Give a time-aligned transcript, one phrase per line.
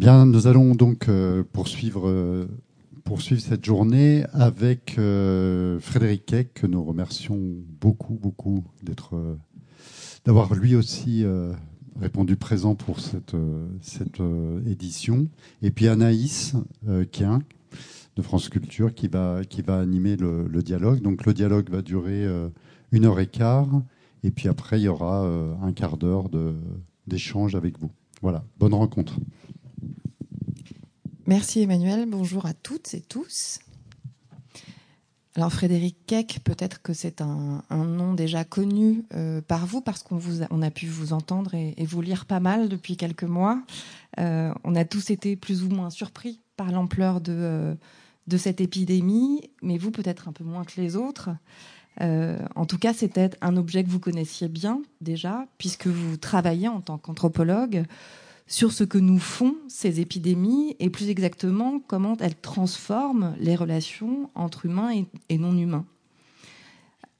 [0.00, 2.48] Bien, nous allons donc euh, poursuivre, euh,
[3.04, 7.38] poursuivre cette journée avec euh, Frédéric Keck, que nous remercions
[7.82, 9.36] beaucoup, beaucoup d'être,
[10.24, 11.22] d'avoir lui aussi
[12.00, 13.36] répondu présent pour cette,
[13.82, 14.22] cette
[14.66, 15.28] édition.
[15.60, 16.54] Et puis Anaïs
[17.12, 17.40] Kien
[18.16, 21.02] de France Culture qui va, qui va animer le, le dialogue.
[21.02, 22.26] Donc le dialogue va durer
[22.90, 23.82] une heure et quart.
[24.24, 25.26] Et puis après, il y aura
[25.60, 26.30] un quart d'heure
[27.06, 27.90] d'échange avec vous.
[28.22, 29.20] Voilà, bonne rencontre.
[31.30, 33.60] Merci Emmanuel, bonjour à toutes et tous.
[35.36, 40.62] Alors Frédéric Keck, peut-être que c'est un, nom déjà connu euh, par vous parce qu'on
[40.62, 43.62] a pu vous entendre et, vous lire pas mal depuis quelques mois.
[44.18, 47.74] Euh, on a tous été plus ou moins surpris par l'ampleur de, euh,
[48.26, 51.30] de cette épidémie, mais vous peut-être un peu moins que les autres.
[52.00, 56.80] en tout cas, c'était un objet que vous connaissiez bien déjà, puisque vous travaillez en
[56.80, 57.84] tant qu'anthropologue
[58.50, 64.28] sur ce que nous font ces épidémies et plus exactement comment elles transforment les relations
[64.34, 65.86] entre humains et, non humains.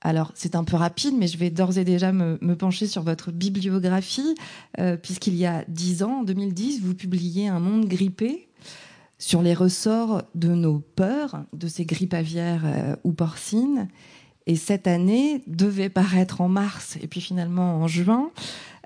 [0.00, 3.30] Alors, c'est un peu rapide, mais je vais d'ores et déjà me, pencher sur votre
[3.30, 4.34] bibliographie,
[4.80, 8.48] euh, puisqu'il y a dix ans, en 2010, vous publiez Un monde grippé
[9.18, 13.88] sur les ressorts de nos peurs, de ces grippes aviaires euh, ou porcines.
[14.46, 18.30] Et cette année devait paraître en mars, et puis finalement en juin,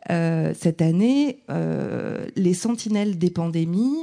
[0.09, 3.99] cette année, euh, les sentinelles des pandémies,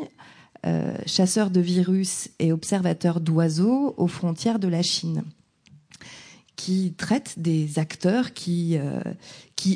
[0.65, 5.23] euh, chasseurs de virus et observateurs d'oiseaux aux frontières de la Chine,
[6.55, 8.77] qui traitent des acteurs qui,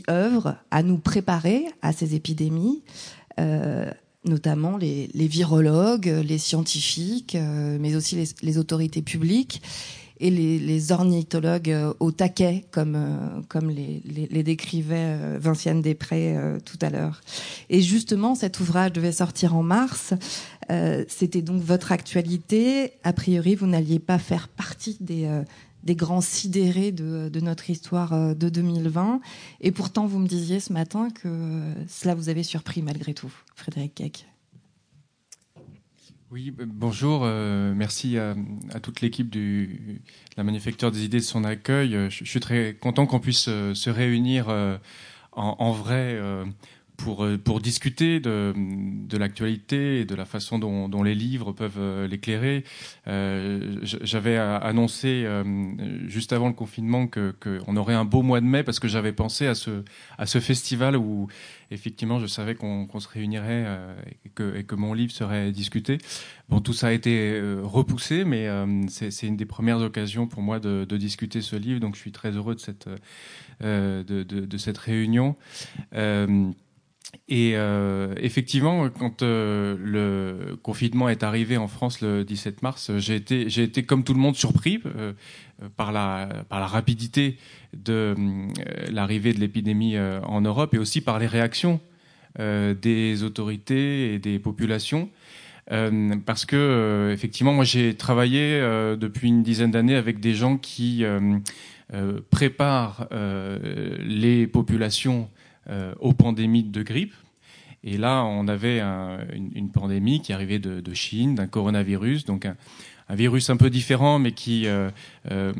[0.09, 2.83] œuvrent à nous préparer à ces épidémies
[4.27, 7.37] notamment les, virologues, les scientifiques,
[7.79, 9.61] mais aussi les, autorités publiques
[10.19, 16.37] et les, ornithologues euh, au taquet, comme, euh, comme les, les, décrivait euh, Vinciane Després
[16.63, 17.21] tout à l'heure.
[17.69, 20.13] Et justement, cet ouvrage devait sortir en mars.
[21.07, 22.93] C'était donc votre actualité.
[23.03, 25.29] A priori, vous n'alliez pas faire partie des,
[25.83, 29.19] des grands sidérés de, de, notre histoire de 2020.
[29.61, 33.95] Et pourtant, vous me disiez ce matin que cela vous avait surpris malgré tout, Frédéric
[33.95, 34.25] Keck.
[36.31, 37.21] Oui, bonjour.
[37.23, 38.33] Euh, merci à,
[38.81, 39.67] toute l'équipe de
[40.37, 41.95] la Manufacture des idées de son accueil.
[41.95, 44.49] Euh, je, suis très content qu'on puisse euh, se réunir
[45.33, 46.43] en, vrai euh,
[46.97, 52.07] pour discuter de, de l'actualité et de la façon dont, dont les livres peuvent euh,
[52.07, 52.63] l'éclairer.
[53.07, 55.43] Euh, j'avais annoncé euh,
[56.07, 59.13] juste avant le confinement qu'on que aurait un beau mois de mai parce que j'avais
[59.13, 59.83] pensé à ce,
[60.17, 61.27] à ce festival où
[61.71, 63.65] effectivement je savais qu'on se réunirait
[64.23, 65.97] et, que, et, que, mon livre serait discuté.
[66.49, 68.47] Bon, tout ça a été repoussé, mais
[68.87, 72.11] c'est une des premières occasions pour moi de, de, discuter ce livre, donc je suis
[72.11, 72.87] très heureux de cette,
[73.61, 75.35] de, de, de, cette réunion.
[77.27, 83.15] Et euh, effectivement, quand euh, le confinement est arrivé en France le 17 mars, j'ai
[83.15, 85.13] été, j'ai été comme tout le monde surpris euh,
[85.75, 87.37] par la par la rapidité
[87.73, 88.15] de
[88.91, 91.79] l'arrivée de l'épidémie en Europe et aussi par les réactions
[92.37, 95.09] des autorités et des populations.
[96.25, 98.59] parce que effectivement, moi j'ai travaillé
[98.99, 101.05] depuis une dizaine d'années avec des gens qui
[102.29, 103.07] préparent
[104.01, 105.44] les populations euh,
[105.99, 107.13] aux pandémies de grippe.
[107.85, 112.55] Et là, on avait une, pandémie qui arrivait de, Chine, d'un coronavirus, donc un,
[113.15, 114.89] virus un peu différent, mais qui euh,
[115.31, 115.53] euh,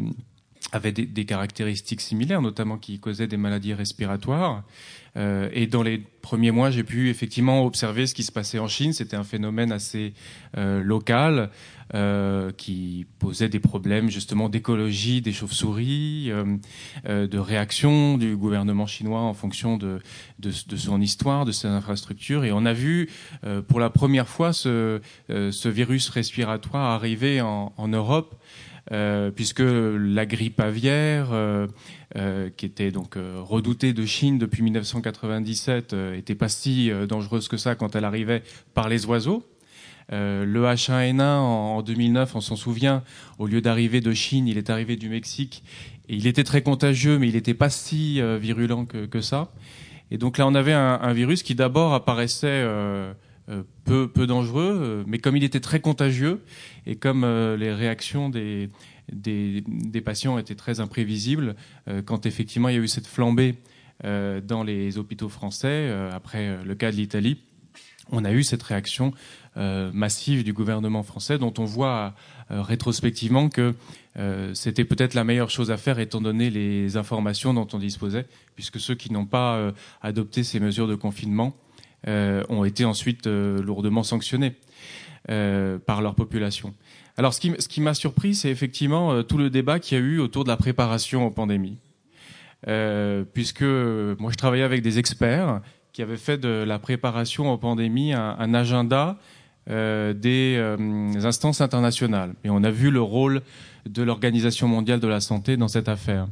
[0.71, 4.63] avait des, caractéristiques similaires, notamment qui causait des maladies respiratoires.
[5.15, 8.91] Et dans les premiers mois, j'ai pu effectivement observer ce qui se passait en Chine.
[8.91, 10.13] C'était un phénomène assez
[10.55, 11.51] local.
[11.93, 16.57] Euh, qui posait des problèmes justement d'écologie des chauves-souris, euh,
[17.07, 19.99] euh, de réaction du gouvernement chinois en fonction de,
[20.39, 22.43] de, son histoire, de ses infrastructures.
[22.43, 23.11] Et on a vu
[23.67, 24.99] pour la première fois ce,
[25.29, 28.35] ce virus respiratoire arriver en Europe.
[28.91, 31.65] Euh, puisque la grippe aviaire, euh,
[32.17, 37.75] euh, qui était donc redoutée de Chine depuis 1997, était pas si dangereuse que ça
[37.75, 38.43] quand elle arrivait
[38.73, 39.43] par les oiseaux.
[40.11, 43.03] Euh, le H1N1 en, 2009, on s'en souvient,
[43.39, 45.63] au lieu d'arriver de Chine, il est arrivé du Mexique.
[46.07, 49.51] Et il était très contagieux, mais il n'était pas si euh, virulent que, ça.
[50.11, 53.11] Et donc là, on avait un, virus qui d'abord apparaissait euh,
[53.83, 56.41] peu, peu dangereux, mais comme il était très contagieux
[56.85, 57.25] et comme
[57.57, 58.69] les réactions des,
[59.11, 61.55] des, des, patients étaient très imprévisibles,
[62.05, 63.55] quand effectivement il y a eu cette flambée
[64.03, 67.37] dans les hôpitaux français, après le cas de l'Italie,
[68.11, 69.13] on a eu cette réaction
[69.57, 72.13] euh, massive du gouvernement français dont on voit
[72.51, 73.73] euh, rétrospectivement que
[74.17, 78.25] euh, c'était peut-être la meilleure chose à faire étant donné les informations dont on disposait,
[78.55, 79.71] puisque ceux qui n'ont pas
[80.01, 81.55] adopté ces mesures de confinement
[82.07, 84.55] ont été ensuite lourdement sanctionnés
[85.27, 86.73] par leur population.
[87.17, 90.43] Alors ce qui, m'a surpris, c'est effectivement tout le débat qu'il y a eu autour
[90.43, 91.77] de la préparation aux pandémies.
[93.33, 95.61] puisque moi je travaillais avec des experts
[95.93, 99.17] qui avaient fait de la préparation aux pandémies un, un agenda
[99.67, 100.77] euh, des euh,
[101.23, 102.35] instances internationales.
[102.43, 103.41] Et on a vu le rôle
[103.89, 106.27] de l'Organisation mondiale de la santé dans cette affaire.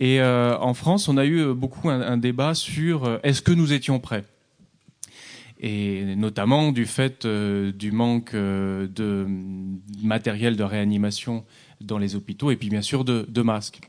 [0.00, 4.00] Et euh, en France, on a eu beaucoup un, débat sur est-ce que nous étions
[4.00, 4.24] prêts?
[5.62, 9.26] Et notamment du fait du manque de
[10.02, 11.44] matériel de réanimation
[11.80, 13.80] dans les hôpitaux et puis bien sûr de, masques.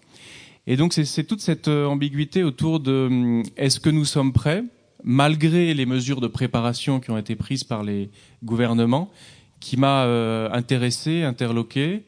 [0.68, 4.64] Et donc c'est toute cette ambiguïté autour de est-ce que nous sommes prêts
[5.04, 8.10] malgré les mesures de préparation qui ont été prises par les
[8.44, 9.12] gouvernements,
[9.60, 12.06] qui m'a euh, intéressé, interloqué.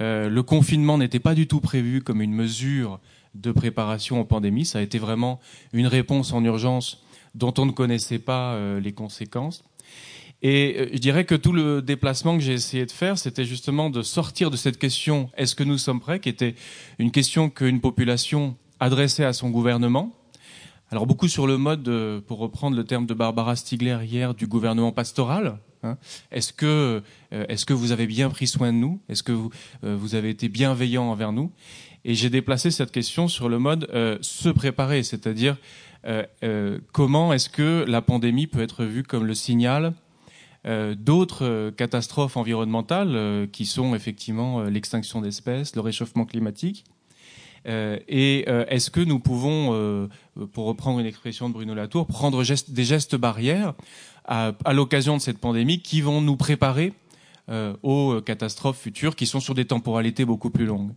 [0.00, 3.00] Euh, le confinement n'était pas du tout prévu comme une mesure
[3.34, 4.64] de préparation aux pandémies.
[4.64, 5.40] Ça a été vraiment
[5.72, 7.04] une réponse en urgence
[7.36, 9.62] dont on ne connaissait pas euh, les conséquences.
[10.42, 14.02] Et je dirais que tout le déplacement que j'ai essayé de faire, c'était justement de
[14.02, 16.54] sortir de cette question est-ce que nous sommes prêts, qui était
[16.98, 20.14] une question qu'une population adressait à son gouvernement,
[20.90, 24.92] alors beaucoup sur le mode, pour reprendre le terme de Barbara Stigler hier, du gouvernement
[24.92, 25.58] pastoral.
[25.86, 25.98] Hein.
[26.30, 27.02] Est-ce que,
[27.32, 29.00] euh, est-ce que vous avez bien pris soin de nous?
[29.08, 29.50] Est-ce que vous,
[29.84, 31.52] euh, vous avez été bienveillant envers nous?
[32.04, 35.56] Et j'ai déplacé cette question sur le mode euh, se préparer, c'est-à-dire
[36.92, 39.92] comment est-ce que la pandémie peut être vue comme le signal
[40.64, 46.84] d'autres catastrophes environnementales qui sont effectivement l'extinction d'espèces, le réchauffement climatique
[47.68, 50.08] euh, et euh, est-ce que nous pouvons, euh,
[50.52, 53.74] pour reprendre une expression de Bruno Latour, prendre des gestes barrières
[54.24, 56.92] à, l'occasion de cette pandémie qui vont nous préparer
[57.84, 60.90] aux catastrophes futures qui sont sur des temporalités beaucoup plus longues?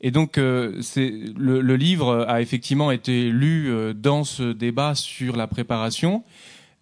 [0.00, 0.80] Et donc, le,
[1.36, 6.22] le, livre a effectivement été lu dans ce débat sur la préparation.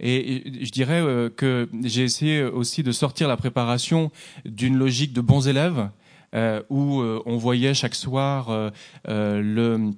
[0.00, 1.00] Et je dirais
[1.36, 4.10] que j'ai essayé aussi de sortir la préparation
[4.44, 5.88] d'une logique de bons élèves
[6.34, 8.70] euh, où euh, on voyait chaque soir euh,
[9.06, 9.92] le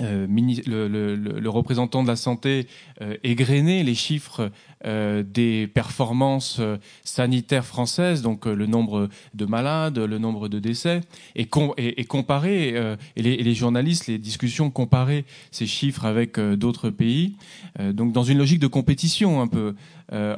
[0.00, 2.66] euh, le, représentant de la santé
[3.02, 4.50] euh, les chiffres
[4.86, 6.60] euh, des performances
[7.04, 11.02] sanitaires françaises, donc le nombre de malades, le nombre de décès,
[11.36, 12.68] et, comparer,
[13.16, 17.36] et les, et, les, journalistes, les discussions comparer ces chiffres avec d'autres pays,
[17.78, 19.74] donc dans une logique de compétition un peu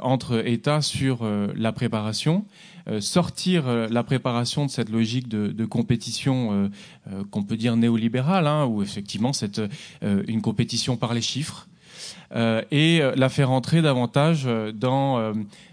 [0.03, 1.25] entre États sur
[1.55, 2.45] la préparation.
[2.86, 6.70] Euh, sortir euh, la préparation de cette logique de, compétition
[7.08, 9.60] euh, qu'on peut dire néolibérale, hein, où effectivement c'est
[10.02, 11.69] une compétition par les chiffres,
[12.70, 15.32] et la faire entrer davantage dans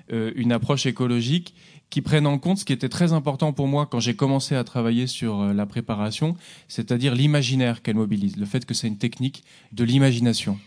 [0.09, 1.55] une approche écologique
[1.89, 4.63] qui prenne en compte ce qui était très important pour moi quand j'ai commencé à
[4.63, 6.35] travailler sur la préparation,
[6.67, 10.59] c'est-à-dire l'imaginaire qu'elle mobilise, le fait que c'est une technique de l'imagination.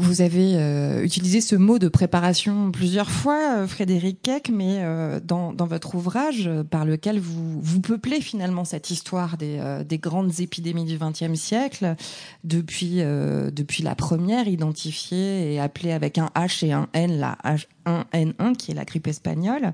[0.00, 5.20] Vous avez euh, utilisé ce mot de préparation plusieurs fois, euh, Frédéric Keck, mais euh,
[5.22, 10.40] dans, dans, votre ouvrage par lequel vous, vous peuplez finalement cette histoire des, des grandes
[10.40, 11.96] épidémies du XXe siècle,
[12.44, 18.56] depuis, depuis la première identifiée et appelée avec un H et un N, la H1N1,
[18.56, 19.72] qui est la grippe espagnole.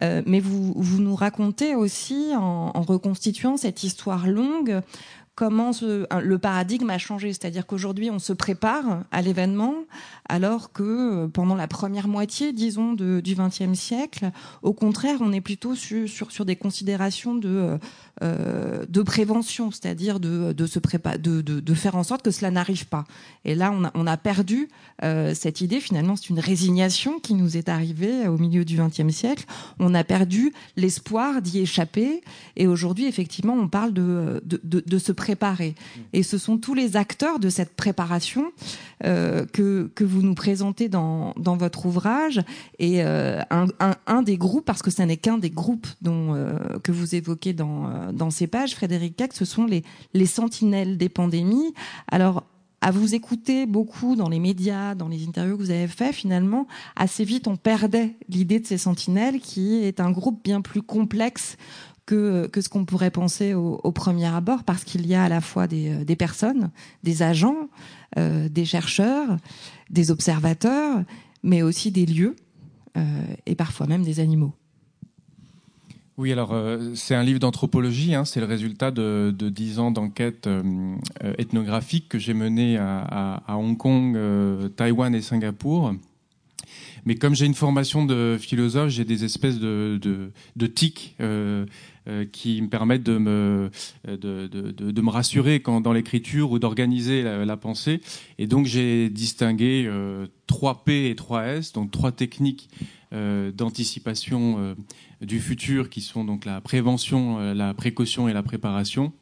[0.00, 4.80] mais vous, vous nous racontez aussi, en, en reconstituant cette histoire longue,
[5.38, 5.70] comment
[6.20, 7.32] le paradigme a changé.
[7.32, 9.76] C'est-à-dire qu'aujourd'hui, on se prépare à l'événement,
[10.28, 14.32] alors que euh, pendant la première moitié, disons, du XXe siècle,
[14.62, 17.78] au contraire, on est plutôt sur, sur, des considérations de, euh,
[18.24, 22.86] euh, de prévention, c'est-à-dire de, de, se de, de, faire en sorte que cela n'arrive
[22.86, 23.04] pas.
[23.44, 24.68] Et là, on a, perdu
[25.00, 25.78] cette idée.
[25.78, 29.44] Finalement, c'est une résignation qui nous est arrivée au milieu du XXe siècle.
[29.78, 32.22] On a perdu l'espoir d'y échapper.
[32.56, 35.27] Et aujourd'hui, effectivement, on parle de, de, de, se préparer.
[36.12, 38.52] Et ce sont tous les acteurs de cette préparation
[39.04, 42.40] euh, que, que vous nous présentez dans, dans votre ouvrage.
[42.78, 46.92] Et euh, un, des groupes, parce que ce n'est qu'un des groupes dont, euh, que
[46.92, 49.82] vous évoquez dans, dans ces pages, Frédéric Cac, ce sont les,
[50.14, 51.74] les sentinelles des pandémies.
[52.10, 52.44] Alors,
[52.80, 56.68] à vous écouter beaucoup dans les médias, dans les interviews que vous avez fait, finalement,
[56.94, 61.56] assez vite, on perdait l'idée de ces sentinelles, qui est un groupe bien plus complexe
[62.08, 65.66] que, ce qu'on pourrait penser au, premier abord, parce qu'il y a à la fois
[65.66, 66.70] des, des personnes,
[67.02, 67.68] des agents,
[68.16, 69.36] euh, des chercheurs,
[69.90, 71.02] des observateurs,
[71.42, 72.34] mais aussi des lieux
[72.96, 73.02] euh,
[73.44, 74.54] et parfois même des animaux.
[76.16, 79.90] Oui, alors euh, c'est un livre d'anthropologie, hein, c'est le résultat de, de 10 ans
[79.90, 80.48] d'enquête
[81.36, 84.18] ethnographique que j'ai mené à, Hong Kong,
[84.76, 85.92] Taïwan et Singapour.
[87.04, 90.30] Mais comme j'ai une formation de philosophe, j'ai des espèces de,
[90.74, 91.66] tics euh, euh,
[92.32, 93.70] qui me permettent de me,
[94.06, 98.00] de, de, de me rassurer quand, dans l'écriture ou d'organiser la, pensée.
[98.38, 102.68] Et donc j'ai distingué euh, 3P et 3S, donc trois techniques
[103.14, 104.74] euh, d'anticipation euh,
[105.22, 109.12] du futur qui sont donc la prévention, euh, la précaution et la préparation.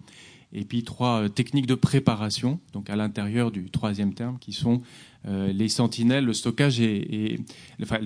[0.53, 4.81] Et puis trois techniques de préparation, donc à l'intérieur du troisième terme, qui sont
[5.29, 7.41] euh, les sentinelles, le stockage et,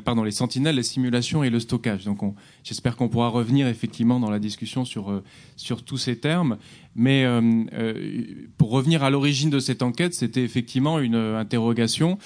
[0.06, 2.04] pardon, les sentinelles, les simulations et le stockage.
[2.04, 2.20] Donc,
[2.64, 5.22] j'espère qu'on pourra revenir effectivement dans la discussion sur euh,
[5.56, 6.56] sur tous ces termes.
[6.94, 7.64] Mais euh,
[8.56, 12.18] pour revenir à l'origine de cette enquête, c'était effectivement une interrogation,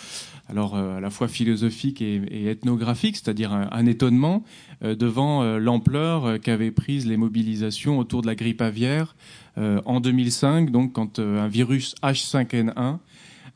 [0.48, 4.42] alors à la fois philosophique et, et ethnographique, c'est-à-dire un, un, étonnement
[4.80, 9.16] devant l'ampleur qu'avaient prise les mobilisations autour de la grippe aviaire
[9.56, 12.98] en 2005, donc quand un virus H5N1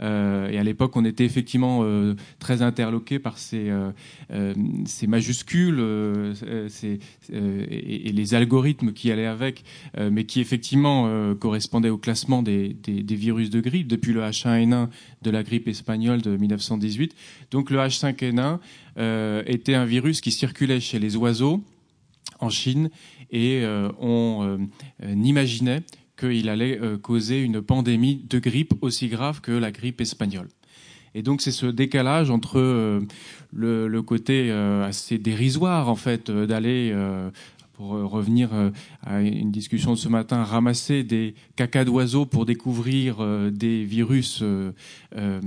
[0.00, 4.54] euh, et à l'époque, on était effectivement euh, très interloqué par ces, euh,
[5.06, 5.80] majuscules
[7.30, 9.64] et, les algorithmes qui allaient avec,
[9.98, 14.88] mais qui effectivement correspondaient au classement des, virus de grippe depuis le H1N1
[15.22, 17.14] de la grippe espagnole de 1918.
[17.50, 18.58] Donc le H5N1
[19.46, 21.62] était un virus qui circulait chez les oiseaux
[22.40, 22.90] en Chine
[23.30, 23.64] et
[24.00, 24.68] on
[25.02, 25.82] imaginait
[26.18, 30.48] qu'il allait euh, causer une pandémie de grippe aussi grave que la grippe espagnole.
[31.14, 33.00] Et donc c'est ce décalage entre euh,
[33.52, 36.94] le, côté euh, assez dérisoire en fait d'aller
[37.72, 38.50] pour revenir
[39.06, 43.18] à une discussion de ce matin, ramasser des cacas d'oiseaux pour découvrir
[43.52, 44.42] des virus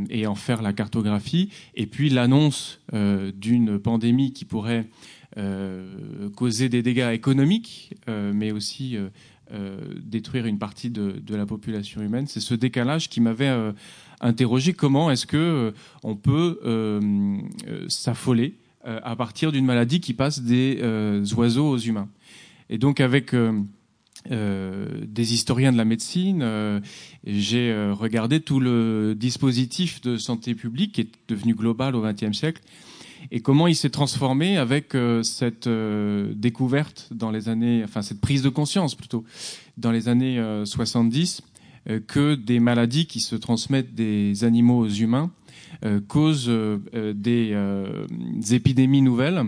[0.09, 4.85] et en faire la cartographie, et puis l'annonce d'une pandémie qui pourrait
[6.37, 8.97] causer des dégâts économiques, mais aussi
[10.03, 12.27] détruire une partie de, la population humaine.
[12.27, 13.71] C'est ce décalage qui m'avait euh,
[14.19, 14.73] interrogé.
[14.73, 15.71] Comment est-ce que euh,
[16.03, 16.59] on peut
[17.87, 20.81] s'affoler à partir d'une maladie qui passe des
[21.35, 22.09] oiseaux aux humains?
[22.69, 23.33] Et donc avec
[24.29, 26.79] euh, des historiens de la médecine, euh,
[27.25, 32.37] j'ai euh, regardé tout le dispositif de santé publique qui est devenu global au XXe
[32.37, 32.61] siècle
[33.29, 38.21] et comment il s'est transformé avec euh, cette euh, découverte dans les années, enfin cette
[38.21, 39.23] prise de conscience plutôt,
[39.77, 41.41] dans les années 70,
[41.89, 45.31] euh, que des maladies qui se transmettent des animaux aux humains
[46.07, 46.51] causent
[46.93, 49.45] des, des, épidémies nouvelles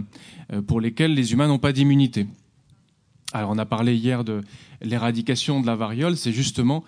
[0.65, 2.25] pour lesquelles les humains n'ont pas d'immunité.
[3.33, 4.41] Alors on a parlé hier de
[4.81, 6.85] l'éradication de la variole, c'est justement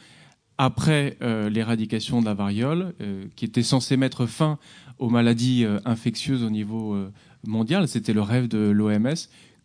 [0.57, 2.95] après l'éradication de la variole,
[3.35, 4.57] qui était censée mettre fin
[4.99, 7.11] aux maladies euh, infectieuses au niveau euh,
[7.45, 9.15] mondial, c'était le rêve de l'OMS,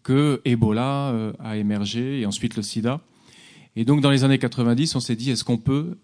[0.03, 3.01] que Ebola euh, a émergé et ensuite le sida.
[3.77, 5.97] Et donc dans les années 90, on s'est dit, est-ce qu'on peut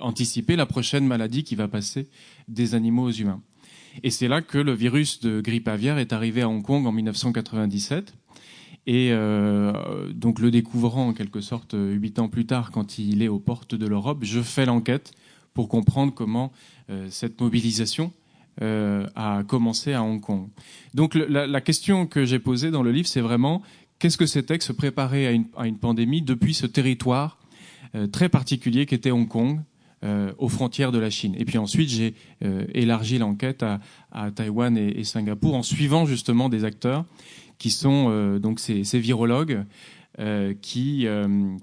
[0.00, 2.08] anticiper la prochaine maladie qui va passer
[2.46, 3.40] des animaux aux humains?
[4.02, 6.92] Et c'est là que le virus de grippe aviaire est arrivé à Hong Kong en
[6.92, 8.12] 1997
[8.86, 9.12] et
[10.14, 13.74] donc le découvrant en quelque sorte huit ans plus tard, quand il est aux portes
[13.74, 15.12] de l'Europe, je fais l'enquête
[15.54, 16.52] pour comprendre comment
[17.08, 18.12] cette mobilisation
[18.62, 20.48] euh, a commencé à Hong Kong.
[20.94, 23.62] Donc la, question que j'ai posée dans le livre, c'est vraiment
[23.98, 27.38] qu'est-ce que c'était que se préparer à une, pandémie depuis ce territoire
[27.94, 29.60] euh, très particulier qu'était Hong Kong,
[30.04, 31.34] euh, aux frontières de la Chine?
[31.38, 33.80] Et puis ensuite, j'ai euh, élargi l'enquête à,
[34.32, 37.06] Taïwan et, Singapour en suivant justement des acteurs
[37.58, 39.64] qui sont euh, donc ces, virologues
[40.60, 41.08] qui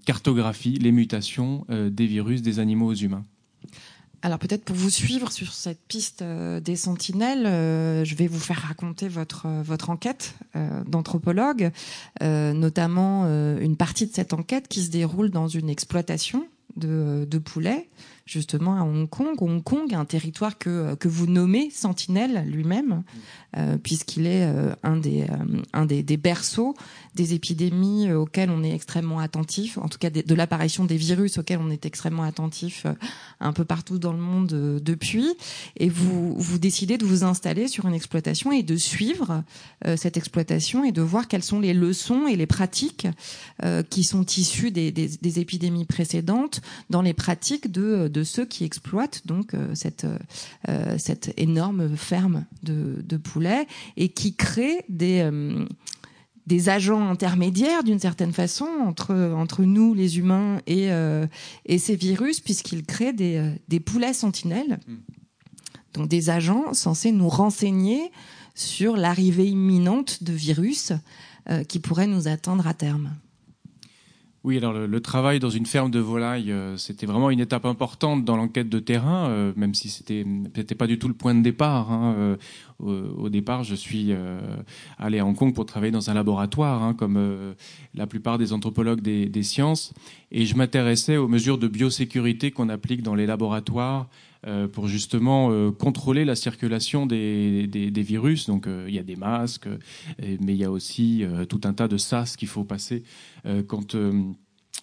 [0.06, 3.24] cartographient les mutations des virus des animaux aux humains.
[4.24, 8.58] Alors peut-être pour vous suivre sur cette piste des sentinelles, euh, je vais vous faire
[8.68, 11.72] raconter votre votre enquête euh, d'anthropologue,
[12.22, 16.48] euh, notamment une partie de cette enquête qui se déroule dans une exploitation
[16.78, 17.90] de poulets
[18.26, 19.36] justement à Hong Kong.
[19.42, 23.04] Hong Kong, un territoire que, que vous nommez Sentinelle lui-même,
[23.58, 26.76] euh, puisqu'il est euh, un, des, euh, un des, des, berceaux
[27.16, 31.38] des épidémies auxquelles on est extrêmement attentif, en tout cas de, de l'apparition des virus
[31.38, 32.94] auxquels on est extrêmement attentif euh,
[33.40, 35.34] un peu partout dans le monde euh, depuis.
[35.76, 39.44] Et vous, vous décidez de vous installer sur une exploitation et de suivre
[39.88, 43.08] euh, cette exploitation et de voir quelles sont les leçons et les pratiques
[43.90, 48.64] qui sont issues des, des, des, épidémies précédentes dans les pratiques de, de ceux qui
[48.64, 50.06] exploitent donc cette,
[50.98, 55.24] cette énorme ferme de, de poulets et qui créent des
[56.48, 61.28] des agents intermédiaires d'une certaine façon entre entre nous les humains et euh,
[61.66, 64.96] et ces virus puisqu'ils créent des euh, des poulets sentinelles mm.
[65.94, 68.12] donc des agents censés nous renseigner
[68.56, 70.92] sur l'arrivée imminente de virus
[71.50, 73.16] euh, qui pourraient nous attendre à terme.
[74.44, 78.26] Oui, alors le, travail dans une ferme de volailles, euh, c'était vraiment une étape importante
[78.26, 81.44] dans l'enquête de terrain, euh, même si c'était peut-être pas du tout le point de
[81.44, 81.92] départ.
[81.92, 82.38] Hein,
[82.82, 84.12] euh, au, départ, je suis
[84.98, 87.54] allé à Hong Kong pour travailler dans un laboratoire, hein, comme
[87.94, 89.94] la plupart des anthropologues des, des sciences,
[90.32, 94.10] et je m'intéressais aux mesures de biosécurité qu'on applique dans les laboratoires
[94.72, 98.48] pour justement euh, contrôler la circulation des, virus.
[98.48, 99.68] Donc euh, il y a des masques,
[100.20, 103.04] mais il y a aussi tout un tas de sas qu'il faut passer
[103.68, 103.96] quand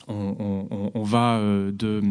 [0.07, 2.03] on, va de,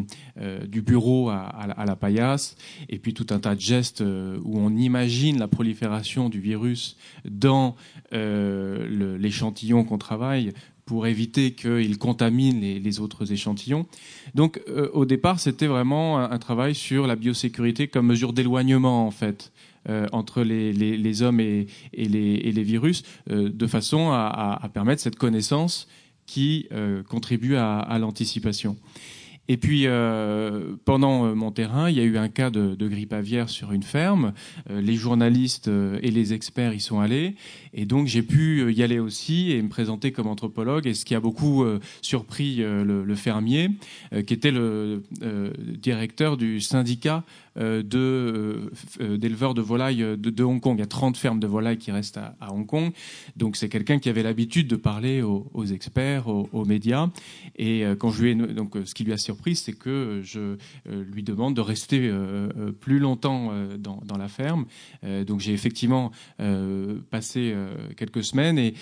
[0.68, 2.56] du bureau à, la paillasse,
[2.90, 7.76] et puis tout un tas de gestes où on imagine la prolifération du virus dans
[8.12, 10.52] l'échantillon qu'on travaille
[10.88, 13.86] pour éviter qu'il contamine les, autres échantillons.
[14.34, 19.12] Donc euh, au départ, c'était vraiment un, travail sur la biosécurité comme mesure d'éloignement en
[19.12, 19.52] fait.
[19.90, 25.88] Euh, entre les, hommes et, les, virus, euh, de façon à, permettre cette connaissance
[26.26, 26.68] qui
[27.08, 28.76] contribue à l'anticipation.
[29.50, 32.88] Et puis, euh, pendant euh, mon terrain, il y a eu un cas de, de
[32.88, 34.34] grippe aviaire sur une ferme.
[34.70, 37.36] Euh, les journalistes euh, et les experts y sont allés.
[37.74, 40.86] Et donc, j'ai pu y aller aussi et me présenter comme anthropologue.
[40.86, 41.66] Et ce qui a beaucoup
[42.02, 43.70] surpris le, le, fermier,
[44.26, 45.04] qui était le
[45.80, 47.24] directeur du syndicat
[47.60, 50.78] euh, de euh, euh, d'éleveurs de volailles de, Hong Kong.
[50.78, 52.92] Il y a 30 fermes de volailles qui restent à, Hong Kong.
[53.36, 57.10] Donc c'est quelqu'un qui avait l'habitude de parler aux, experts, aux, médias.
[57.58, 61.24] Et quand je lui ai, donc ce qui lui a surpris, c'est que je lui
[61.24, 62.12] demande de rester
[62.80, 64.66] plus longtemps dans, la ferme.
[65.26, 66.12] donc j'ai effectivement
[67.10, 67.56] passé
[67.96, 68.74] quelques semaines et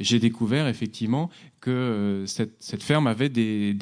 [0.00, 1.30] j'ai découvert effectivement
[1.60, 3.74] que euh, cette, ferme avait des,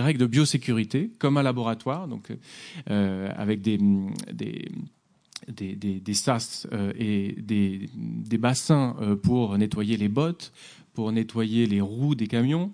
[0.00, 2.32] règles de biosécurité, comme un laboratoire, donc
[2.90, 3.78] euh, avec des,
[4.32, 4.68] des
[5.48, 7.88] des, des, sas euh, et des,
[8.38, 10.52] bassins euh, pour nettoyer les bottes,
[10.94, 12.72] pour nettoyer les roues des camions,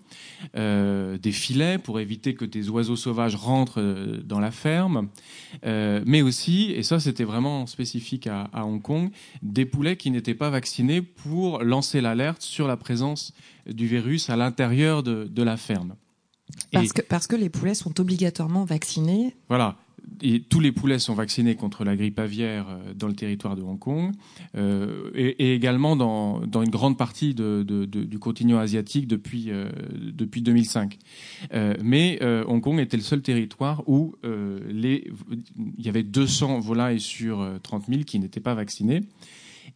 [0.57, 5.09] euh, des filets pour éviter que des oiseaux sauvages rentrent euh, dans la ferme,
[5.65, 9.11] euh, mais aussi, et ça c'était vraiment spécifique à, à, Hong Kong,
[9.43, 13.33] des poulets qui n'étaient pas vaccinés pour lancer l'alerte sur la présence
[13.67, 15.95] du virus à l'intérieur de, de, la ferme.
[16.73, 19.37] Parce, que, parce que les poulets sont obligatoirement vaccinés.
[19.49, 19.77] Voilà
[20.23, 23.62] et tous les poulets sont vaccinés contre la grippe aviaire euh, dans le territoire de
[23.62, 24.12] Hong Kong
[24.57, 29.51] euh, et, également dans, dans, une grande partie de, de, de, du continent asiatique depuis,
[29.51, 30.99] euh, depuis 2005.
[31.53, 35.11] Euh, mais euh, Hong Kong était le seul territoire où les,
[35.79, 39.03] il y avait 200 volailles sur 30 000 qui n'étaient pas vaccinées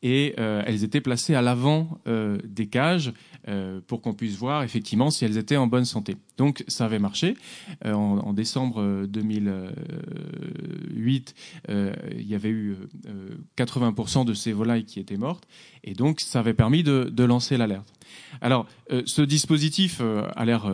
[0.03, 3.13] et euh, elles étaient placées à l'avant euh, des cages
[3.49, 6.17] euh, pour qu'on puisse voir effectivement si elles étaient en bonne santé.
[6.37, 7.37] Donc ça avait marché.
[7.85, 11.35] En, en, décembre 2008,
[11.69, 12.77] il y avait eu
[13.57, 15.47] 80% de ces volailles qui étaient mortes
[15.85, 17.93] et donc ça avait permis de, de lancer l'alerte.
[18.41, 18.67] Alors,
[19.05, 20.71] ce dispositif a l'air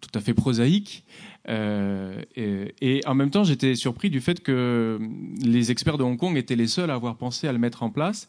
[0.00, 1.04] tout à fait prosaïque,
[1.48, 2.22] euh,
[2.80, 4.98] et, en même temps, j'étais surpris du fait que
[5.42, 7.90] les experts de Hong Kong étaient les seuls à avoir pensé à le mettre en
[7.90, 8.28] place.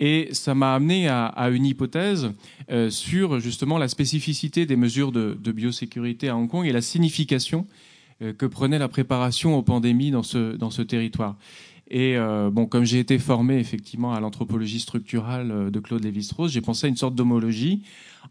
[0.00, 2.30] Et ça m'a amené à, une hypothèse
[2.70, 7.66] euh, sur justement la spécificité des mesures de, biosécurité à Hong Kong et la signification
[8.22, 11.36] euh, que prenait la préparation aux pandémies dans ce territoire.
[11.90, 16.52] Et euh, bon, comme j'ai été formé effectivement à l'anthropologie structurale euh, de Claude Lévi-Strauss,
[16.52, 17.82] j'ai pensé à une sorte d'homologie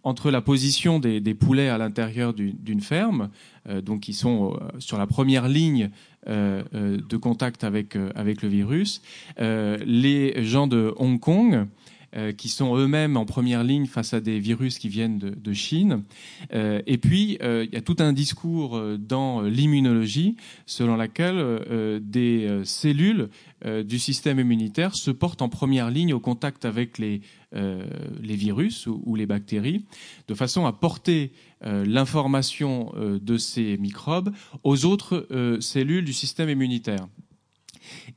[0.03, 3.29] entre la position des, poulets à l'intérieur d'une ferme,
[3.67, 5.89] euh, donc qui sont euh, sur la première ligne
[6.27, 9.01] euh, de contact avec avec le virus,
[9.39, 11.65] les gens de Hong Kong euh,
[12.37, 16.03] qui sont eux-mêmes en première ligne face à des virus qui viennent de, Chine.
[16.53, 21.59] Euh, et puis, euh, il y a tout un discours dans l'immunologie selon laquelle
[22.01, 23.29] des cellules
[23.65, 27.21] du système immunitaire se portent en première ligne au contact avec les,
[28.21, 29.85] virus ou, les bactéries,
[30.27, 34.31] de façon à porter l'information de ces microbes
[34.63, 35.27] aux autres
[35.59, 37.07] cellules du système immunitaire.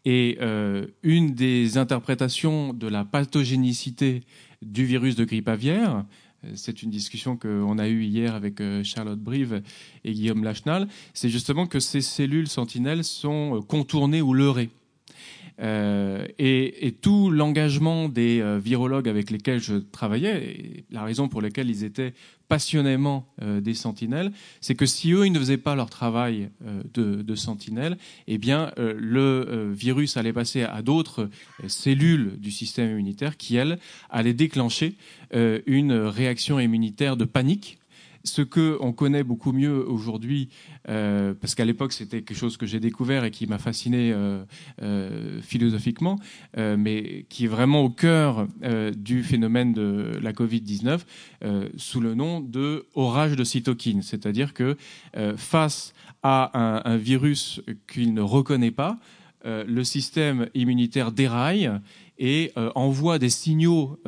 [0.05, 4.23] Et euh, une des interprétations de la pathogénicité
[4.63, 6.05] du virus de grippe aviaire,
[6.45, 9.63] euh, c'est une discussion qu'on a eue hier avec euh, Charlotte Brive
[10.05, 14.71] et Guillaume Lachenal, c'est justement que ces cellules sentinelles sont contournées ou leurrées.
[15.61, 21.43] Euh, et, tout l'engagement des euh, virologues avec lesquels je travaillais, et la raison pour
[21.43, 22.15] laquelle ils étaient
[22.49, 26.51] passionnément euh, des sentinelles, c'est que si eux, ils ne faisaient pas leur travail
[26.95, 27.97] de, de sentinelle,
[28.27, 31.29] eh bien, le virus allait passer à d'autres
[31.69, 34.97] cellules du système immunitaire qui, elles, allaient déclencher
[35.33, 37.80] une réaction immunitaire de panique
[38.25, 40.49] ce que on connaît beaucoup mieux aujourd'hui,
[40.89, 44.45] euh, parce qu'à l'époque c'était quelque chose que j'ai découvert et qui m'a fasciné euh,
[44.83, 46.19] euh, philosophiquement,
[46.57, 48.47] mais qui est vraiment au cœur
[48.97, 51.01] du phénomène de la Covid-19,
[51.45, 54.77] euh, sous le nom de orage de cytokines, c'est-à-dire que
[55.37, 58.99] face à un, un virus qu'il ne reconnaît pas,
[59.45, 61.71] le système immunitaire déraille
[62.19, 63.99] et envoie des signaux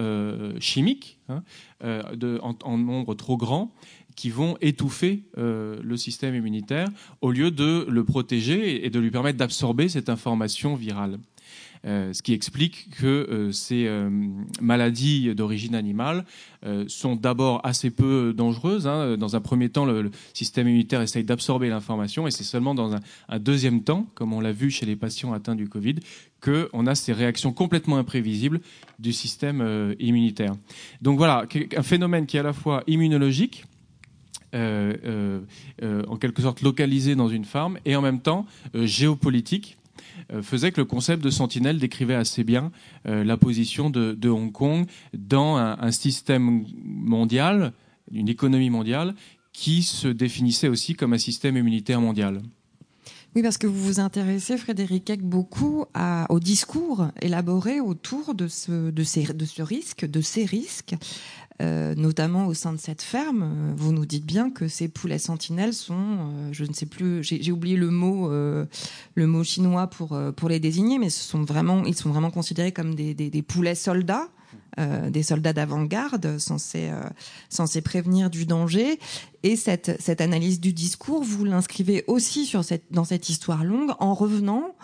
[0.61, 1.43] chimiques hein,
[1.83, 3.73] en, nombre trop grand
[4.17, 6.89] qui vont étouffer le système immunitaire
[7.21, 11.19] au lieu de le protéger et de lui permettre d'absorber cette information virale.
[11.85, 14.09] Euh, ce qui explique que euh, ces euh,
[14.61, 16.25] maladies d'origine animale
[16.87, 18.87] sont d'abord assez peu dangereuses.
[18.87, 19.17] Hein.
[19.17, 23.39] Dans un premier temps, le, système immunitaire essaye d'absorber l'information et c'est seulement dans un,
[23.41, 25.97] deuxième temps, comme on l'a vu chez les patients atteints du Covid,
[26.41, 28.61] qu'on a ces réactions complètement imprévisibles
[29.01, 30.53] du système immunitaire.
[31.01, 31.47] Donc voilà,
[31.77, 33.65] un phénomène qui est à la fois immunologique,
[34.55, 39.79] en quelque sorte localisé dans une farm, et en même temps géopolitique,
[40.33, 42.73] euh, faisait que le concept de sentinelle décrivait assez bien
[43.07, 47.73] euh, la position de, Hong Kong dans un, système mondial,
[48.11, 49.15] une économie mondiale,
[49.53, 52.41] qui se définissait aussi comme un système immunitaire mondial.
[53.35, 55.85] Oui, parce que vous vous intéressez, Frédéric Eck, beaucoup
[56.29, 60.95] au discours élaboré autour de ce risque, de ces risques,
[61.61, 63.75] euh, notamment au sein de cette ferme.
[63.77, 67.53] Vous nous dites bien que ces poulets sentinelles sont, euh, je ne sais plus, j'ai
[67.53, 68.65] oublié le mot, euh,
[69.15, 72.73] le mot chinois pour pour les désigner, mais ce sont vraiment, ils sont vraiment considérés
[72.73, 74.29] comme des, des, des poulets soldats.
[75.11, 76.91] des soldats d'avant-garde censés,
[77.51, 78.99] censés prévenir du danger.
[79.43, 83.93] Et cette, cette analyse du discours, vous l'inscrivez aussi sur cette, dans cette histoire longue
[83.99, 84.75] en revenant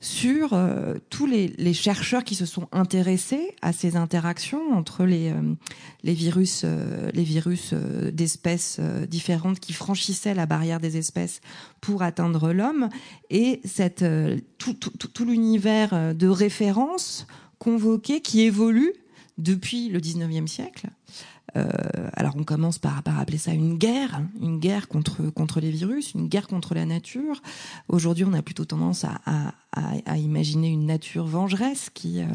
[0.00, 5.54] sur euh, tous les, chercheurs qui se sont intéressés à ces interactions entre les, euh,
[6.02, 11.40] les virus, euh, les virus d'espèces différentes qui franchissaient la barrière des espèces
[11.80, 12.88] pour atteindre l'homme
[13.30, 14.04] et cette,
[14.58, 17.26] tout, tout, l'univers de référence
[17.58, 18.92] convoqué qui évolue
[19.38, 20.88] depuis le 19e siècle
[22.12, 25.70] alors on commence par, par appeler ça une guerre, hein, une guerre contre, contre les
[25.70, 27.42] virus, une guerre contre la nature.
[27.88, 29.52] Aujourd'hui, on a plutôt tendance à,
[30.16, 32.26] imaginer une nature vengeresse qui, euh,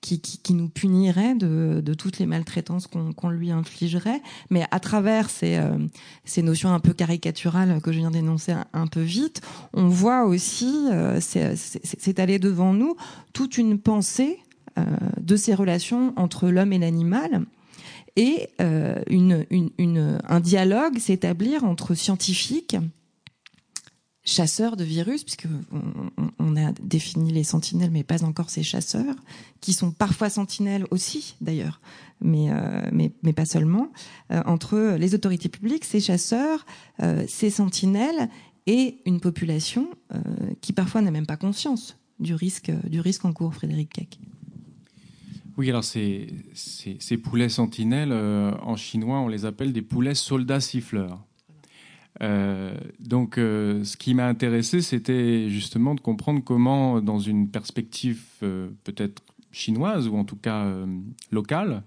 [0.00, 4.22] qui, nous punirait de, de toutes les maltraitances qu'on lui infligerait.
[4.50, 5.76] Mais à travers ces, euh,
[6.24, 9.40] ces notions un peu caricaturales que je viens d'énoncer un, peu vite,
[9.74, 10.86] on voit aussi
[11.20, 12.96] s'étaler devant nous
[13.32, 14.38] toute une pensée
[15.20, 17.44] de ces relations entre l'homme et l'animal
[18.16, 19.02] et euh,
[20.28, 22.76] un dialogue s'établir entre scientifiques,
[24.24, 25.46] chasseurs de virus, puisque
[26.38, 29.16] on, a défini les sentinelles, mais pas encore ces chasseurs,
[29.60, 31.80] qui sont parfois sentinelles aussi, d'ailleurs,
[32.20, 33.90] mais, euh, pas seulement,
[34.30, 36.66] euh, entre les autorités publiques, ces chasseurs,
[37.28, 38.28] ces sentinelles,
[38.66, 39.88] et une population
[40.60, 44.20] qui parfois n'a même pas conscience du risque, du risque en cours, Frédéric Keck.
[45.60, 46.26] Oui, alors ces,
[47.22, 51.22] poulets sentinelles, euh, en chinois, on les appelle des poulets soldats siffleurs.
[52.22, 58.22] Euh, donc, euh, ce qui m'a intéressé, c'était justement de comprendre comment, dans une perspective
[58.40, 60.66] peut-être chinoise ou en tout cas
[61.30, 61.82] locale,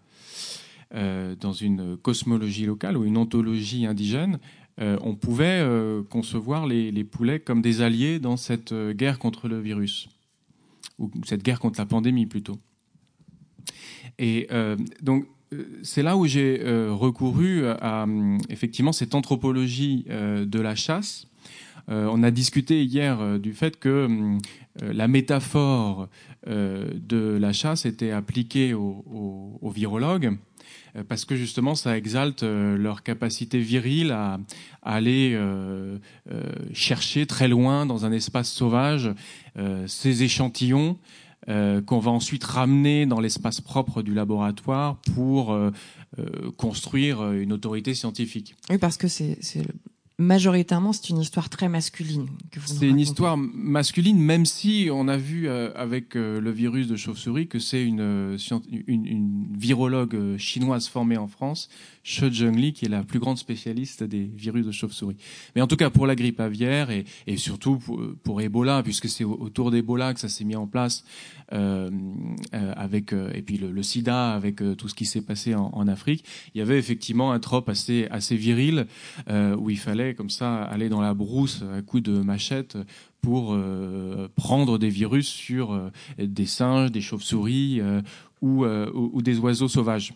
[0.93, 4.37] dans une cosmologie locale ou une ontologie indigène,
[4.77, 5.67] on pouvait
[6.11, 10.09] concevoir les, poulets comme des alliés dans cette guerre contre le virus,
[10.99, 12.59] ou cette guerre contre la pandémie plutôt.
[14.19, 18.05] Et euh, donc, euh, c'est là où j'ai euh, recouru à
[18.49, 21.27] effectivement cette anthropologie de la chasse.
[21.87, 24.37] on a discuté hier du fait que
[24.81, 26.07] la métaphore
[26.47, 30.37] de la chasse était appliquée aux, virologues
[31.09, 34.39] parce que justement ça exalte leur capacité virile à,
[34.81, 35.37] aller
[36.73, 39.11] chercher très loin dans un espace sauvage
[39.87, 40.97] ces échantillons
[41.49, 45.71] euh, qu'on va ensuite ramener dans l'espace propre du laboratoire pour euh,
[46.19, 48.55] euh, construire une autorité scientifique.
[48.69, 49.37] Oui, parce que c'est
[50.17, 52.27] majoritairement, c'est une histoire très masculine.
[52.65, 57.59] C'est une histoire masculine, même si on a vu avec le virus de chauve-souris que
[57.59, 58.37] c'est une,
[58.87, 61.69] une, une, virologue chinoise formée en France
[62.03, 65.15] She Zhengli, qui est la plus grande spécialiste des virus de chauve-souris.
[65.55, 69.07] Mais en tout cas, pour la grippe aviaire et, et surtout pour, pour, Ebola, puisque
[69.07, 71.05] c'est autour d'Ebola que ça s'est mis en place,
[71.53, 71.89] euh,
[72.53, 75.55] euh, avec euh, et puis le, le sida, avec euh, tout ce qui s'est passé
[75.55, 78.87] en, en, Afrique, il y avait effectivement un trope assez assez viril
[79.29, 82.77] euh, où il fallait comme ça aller dans la brousse à coups de machette
[83.21, 83.57] pour
[84.35, 87.81] prendre des virus sur des singes, des chauves-souris
[88.41, 90.13] ou, ou des oiseaux sauvages.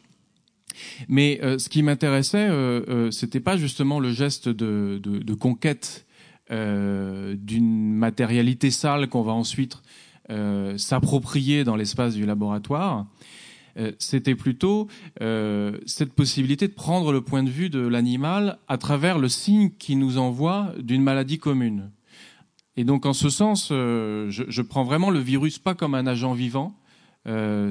[1.08, 6.06] Mais euh, ce qui m'intéressait, euh, euh, c'était pas justement le geste de, conquête
[6.52, 9.82] euh, d'une matérialité sale qu'on va ensuite
[10.76, 13.06] s'approprier dans l'espace du laboratoire.
[14.00, 14.88] C'était plutôt
[15.20, 19.96] cette possibilité de prendre le point de vue de l'animal à travers le signe qui
[19.96, 21.92] nous envoie d'une maladie commune.
[22.76, 26.34] Et donc, en ce sens, je, je, prends vraiment le virus pas comme un agent
[26.34, 26.76] vivant,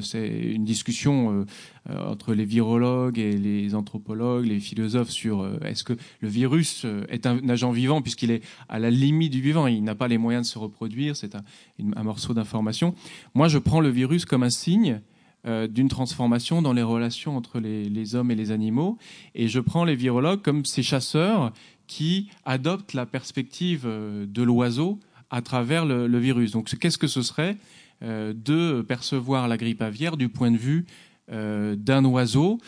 [0.02, 1.46] c'est une discussion
[1.88, 7.48] entre les virologues et les anthropologues, les philosophes sur est-ce que le virus est un
[7.48, 10.52] agent vivant puisqu'il est à la limite du vivant, il n'a pas les moyens de
[10.52, 12.94] se reproduire, c'est un, morceau d'information.
[13.34, 15.00] Moi, je prends le virus comme un signe
[15.46, 18.98] d'une transformation dans les relations entre les, hommes et les animaux.
[19.34, 21.52] Et je prends les virologues comme ces chasseurs
[21.86, 24.98] qui adoptent la perspective euh, de l'oiseau
[25.30, 26.52] à travers le, virus.
[26.52, 27.56] Donc qu'est-ce que ce serait
[28.02, 30.86] euh, de percevoir la grippe aviaire du point de vue
[31.32, 32.58] euh, d'un oiseau,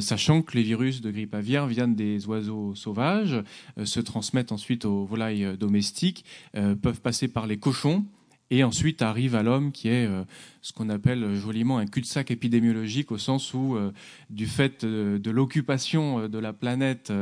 [0.00, 3.40] sachant que les virus de grippe aviaire viennent des oiseaux sauvages,
[3.84, 8.04] se transmettent ensuite aux volailles domestiques, peuvent passer par les cochons,
[8.50, 10.22] et ensuite arrive à l'homme qui est euh,
[10.62, 13.92] ce qu'on appelle joliment un cul-de-sac épidémiologique au sens où, euh,
[14.30, 17.12] du fait euh, de l'occupation de la planète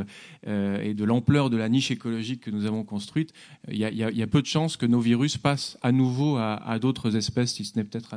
[0.46, 3.32] et de l'ampleur de la niche écologique que nous avons construite,
[3.68, 7.54] il y, a, peu de chances que nos virus passent à nouveau à, d'autres espèces,
[7.54, 8.14] si ce n'est peut-être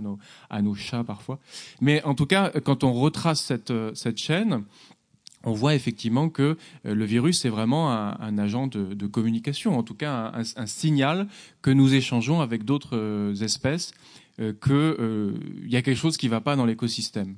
[0.49, 1.39] à nos, chats parfois.
[1.79, 4.63] Mais en tout cas, quand on retrace cette chaîne,
[5.47, 9.95] on voit effectivement que euh, le virus est vraiment un, agent de, communication, en tout
[9.95, 11.27] cas un, signal
[11.61, 13.93] que nous échangeons avec d'autres euh, espèces
[14.39, 17.35] euh, qu'il y a quelque chose qui ne va pas dans l'écosystème.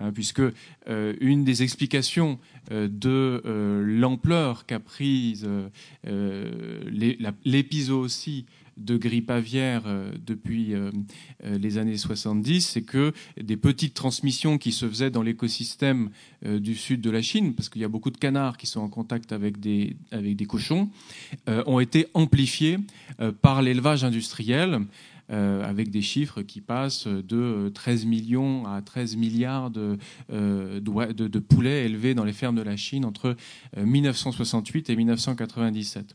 [0.00, 0.42] Hein, puisque
[0.86, 2.38] une des explications
[2.70, 3.42] de
[3.84, 5.48] l'ampleur qu'a prise
[7.90, 8.46] aussi
[8.78, 10.90] de grippe aviaire euh, depuis euh,
[11.44, 16.10] euh, les années 70, c'est que des petites transmissions qui se faisaient dans l'écosystème
[16.44, 18.88] du sud de la Chine, parce qu'il y a beaucoup de canards qui sont en
[18.88, 20.88] contact avec des, avec des cochons,
[21.66, 22.78] ont été amplifiées
[23.42, 24.80] par l'élevage industriel.
[25.28, 29.98] avec des chiffres qui passent de 13 millions à 13 milliards de,
[30.30, 33.36] de, poulets élevés dans les fermes de la Chine entre
[33.76, 36.14] 1968 et 1997.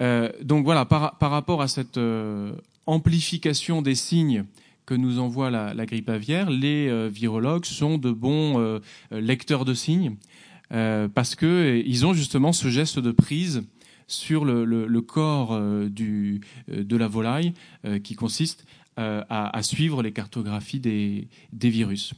[0.00, 2.52] Euh, donc voilà, par, rapport à cette euh,
[2.86, 4.44] amplification des signes
[4.86, 10.16] que nous envoie la, grippe aviaire, les euh, virologues sont de bons lecteurs de signes
[10.70, 13.62] parce qu'ils ont justement ce geste de prise
[14.06, 17.54] sur le, corps de la volaille
[18.02, 18.66] qui consiste
[18.96, 21.28] à, suivre les cartographies des
[21.70, 22.14] virus.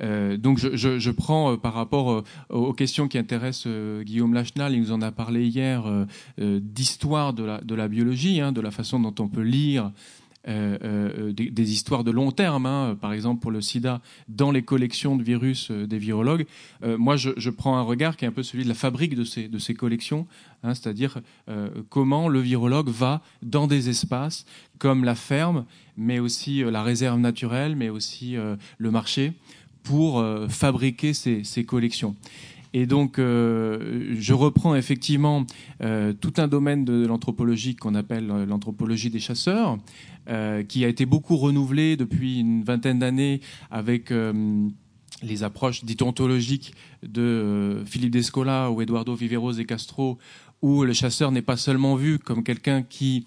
[0.00, 3.68] Euh, donc je, prends euh, par rapport euh, aux questions qui intéressent
[4.02, 5.84] Guillaume Lachenal, il nous en a parlé hier,
[6.38, 9.92] d'histoire de la, biologie, hein, de la façon dont on peut lire
[10.46, 15.22] des, histoires de long terme, hein, par exemple pour le sida, dans les collections de
[15.22, 16.46] virus des virologues.
[16.84, 19.48] moi, je, prends un regard qui est un peu celui de la fabrique de ces,
[19.48, 20.26] de ces collections,
[20.62, 21.20] hein, c'est-à-dire
[21.88, 24.46] comment le virologue va dans des espaces
[24.78, 25.64] comme la ferme,
[25.96, 28.36] mais aussi la réserve naturelle, mais aussi
[28.78, 29.32] le marché,
[29.86, 32.16] pour euh, fabriquer ces, collections.
[32.72, 35.46] Et donc, euh, je reprends effectivement
[35.80, 39.78] euh, tout un domaine de l'anthropologie qu'on appelle l'anthropologie des chasseurs,
[40.68, 44.12] qui a été beaucoup renouvelé depuis une vingtaine d'années avec
[45.22, 50.18] les approches dites ontologiques de Philippe Descola ou Eduardo Viveros et Castro,
[50.62, 53.24] où le chasseur n'est pas seulement vu comme quelqu'un qui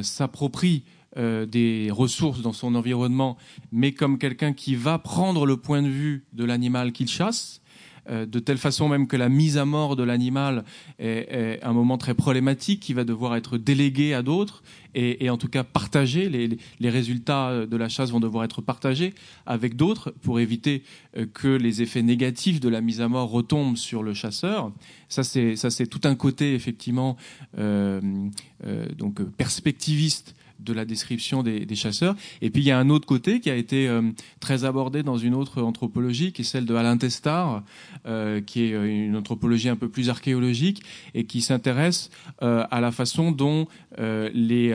[0.00, 0.84] s'approprie
[1.16, 3.38] euh, des ressources dans son environnement,
[3.72, 7.62] mais comme quelqu'un qui va prendre le point de vue de l'animal qu'il chasse,
[8.10, 10.64] euh, de telle façon même que la mise à mort de l'animal
[10.98, 14.62] est, un moment très problématique qui va devoir être délégué à d'autres
[14.94, 16.28] et, en tout cas partagé.
[16.28, 19.14] Les, résultats de la chasse vont devoir être partagés
[19.46, 20.82] avec d'autres pour éviter
[21.16, 24.72] euh, que les effets négatifs de la mise à mort retombent sur le chasseur.
[25.08, 27.16] Ça, c'est tout un côté effectivement
[27.56, 32.16] donc perspectiviste de la description des, chasseurs.
[32.42, 34.02] Et puis il y a un autre côté qui a été euh,
[34.40, 37.62] très abordé dans une autre anthropologie, qui est celle de Alain Testard,
[38.06, 40.82] euh, qui est euh, une anthropologie un peu plus archéologique
[41.14, 43.66] et qui s'intéresse à la façon dont
[43.98, 44.74] les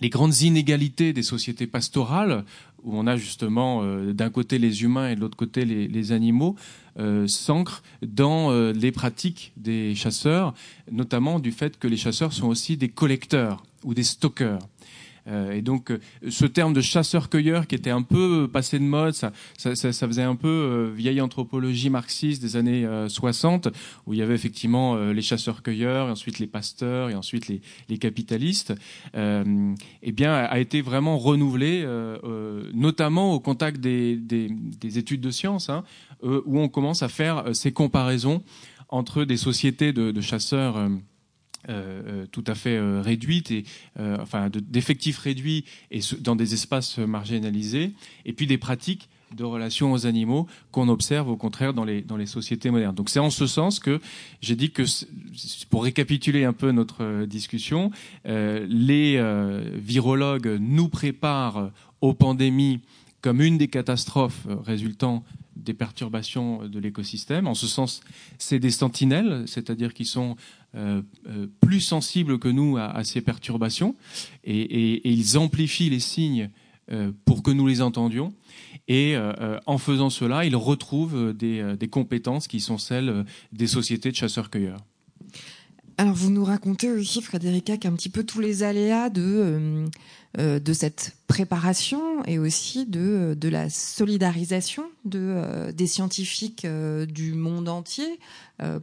[0.00, 2.44] les grandes inégalités des sociétés pastorales,
[2.82, 6.56] où on a justement d'un côté les humains et de l'autre côté les, animaux,
[7.26, 10.54] s'ancrent dans les pratiques des chasseurs,
[10.90, 14.60] notamment du fait que les chasseurs sont aussi des collecteurs ou des stockeurs.
[15.28, 19.14] Euh, et donc, euh, ce terme de chasseur-cueilleur qui était un peu passé de mode,
[19.14, 23.68] ça, ça, ça, faisait un peu euh, vieille anthropologie marxiste des années 60,
[24.06, 28.72] où il y avait effectivement les chasseurs-cueilleurs, et ensuite les pasteurs, et ensuite les, capitalistes.
[29.14, 31.86] eh bien, a été vraiment renouvelé,
[32.72, 35.84] notamment au contact des, des, des études de sciences, hein,
[36.22, 38.42] où on commence à faire ces comparaisons
[38.88, 40.76] entre des sociétés de chasseurs
[41.68, 43.64] euh, euh, tout à fait euh, réduite et
[43.98, 47.92] enfin d'effectifs réduits et dans des espaces marginalisés,
[48.24, 52.16] et puis des pratiques de relations aux animaux qu'on observe au contraire dans les, dans
[52.16, 52.94] les sociétés modernes.
[52.94, 54.00] Donc c'est en ce sens que
[54.40, 54.84] j'ai dit que,
[55.68, 57.90] pour récapituler un peu notre discussion,
[58.24, 59.22] les
[59.76, 61.70] virologues nous préparent
[62.00, 62.80] aux pandémies
[63.20, 65.22] comme une des catastrophes résultant
[65.56, 67.46] des perturbations de l'écosystème.
[67.46, 68.00] En ce sens,
[68.38, 70.36] c'est des sentinelles, c'est-à-dire qu'ils sont
[71.60, 73.96] plus sensibles que nous à, ces perturbations,
[74.44, 76.50] et, ils amplifient les signes
[77.24, 78.32] pour que nous les entendions.
[78.86, 79.16] Et
[79.66, 84.84] en faisant cela, ils retrouvent des, compétences qui sont celles des sociétés de chasseurs-cueilleurs.
[86.00, 89.86] Alors vous nous racontez aussi, Frédérica, qu'un petit peu tous les aléas de, euh,
[90.38, 96.66] euh, de cette préparation et aussi de, de la solidarisation de, euh, des scientifiques
[97.08, 98.18] du monde entier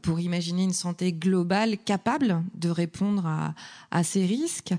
[0.01, 3.53] pour imaginer une santé globale capable de répondre à,
[3.91, 4.73] à ces risques.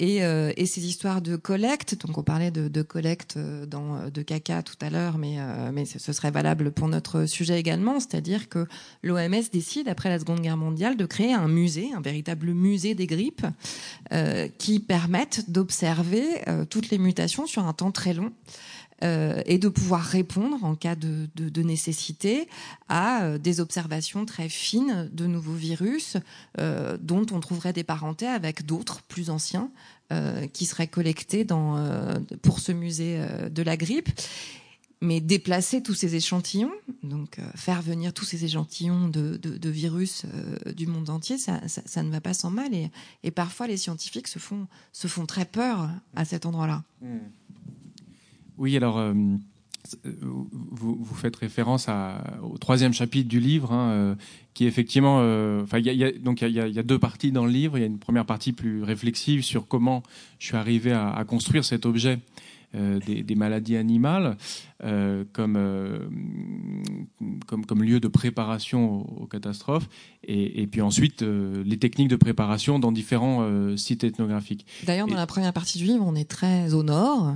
[0.00, 3.96] Et, euh, et, ces histoires de collecte, donc on parlait de, de collecte euh, dans,
[3.96, 5.38] euh, de caca tout à l'heure, mais,
[5.72, 8.66] mais ce serait valable pour notre sujet également, c'est-à-dire que
[9.02, 13.06] l'OMS décide, après la Seconde Guerre mondiale, de créer un musée, un véritable musée des
[13.08, 13.46] grippes,
[14.12, 16.24] euh, qui permettent d'observer
[16.70, 16.98] toutes les
[17.46, 18.32] sur un temps très long.
[19.04, 22.48] Euh, et de pouvoir répondre en cas de, nécessité
[22.88, 26.16] à euh, des observations très fines de nouveaux virus
[26.58, 29.70] euh, dont on trouverait des parentés avec d'autres plus anciens
[30.54, 31.46] qui seraient collectés
[32.40, 34.08] pour ce musée de la grippe
[35.00, 40.24] mais déplacer tous ces échantillons, donc faire venir tous ces échantillons de, virus
[40.74, 42.70] du monde entier, ça, ne va pas sans mal.
[43.22, 46.82] Et, parfois, les scientifiques se font, se font très peur à cet endroit-là.
[47.00, 47.18] Mmh.
[48.58, 49.14] Oui, alors euh,
[50.70, 54.14] vous, faites référence à, au troisième chapitre du livre, hein, euh,
[54.52, 57.46] qui effectivement, euh, enfin, il y a, donc il y, y a, deux parties dans
[57.46, 57.78] le livre.
[57.78, 60.02] Il y a une première partie plus réflexive sur comment
[60.38, 62.18] je suis arrivé à construire cet objet.
[62.74, 64.36] Des, des, maladies animales
[64.84, 66.06] euh, comme, euh,
[67.46, 69.88] comme, comme, lieu de préparation aux, aux catastrophes,
[70.22, 74.66] et, et, puis ensuite euh, les techniques de préparation dans différents sites ethnographiques.
[74.84, 77.34] D'ailleurs, dans la première partie du livre, on est très au nord,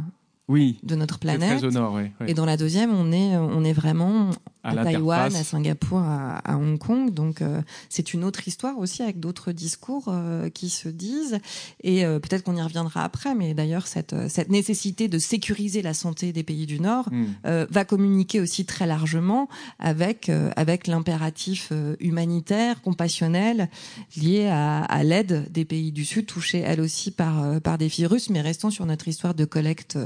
[0.49, 1.59] oui, de notre planète.
[1.59, 4.31] Très au nord, oui, Et dans la deuxième, on est, on est vraiment
[4.63, 7.13] à, Taïwan, à Singapour, à, Hong Kong.
[7.13, 11.39] Donc euh, c'est une autre histoire aussi avec d'autres discours euh, qui se disent.
[11.83, 15.95] Et euh, peut-être qu'on y reviendra après, mais d'ailleurs cette, cette nécessité de sécuriser la
[15.95, 17.67] santé des pays du Nord hmm.
[17.71, 19.49] va communiquer aussi très largement
[19.79, 23.69] avec, avec l'impératif humanitaire, compassionnel,
[24.17, 28.31] lié à, à l'aide des pays du Sud, touchés elles aussi par, par des virus.
[28.31, 29.99] Mais restons sur notre histoire de collecte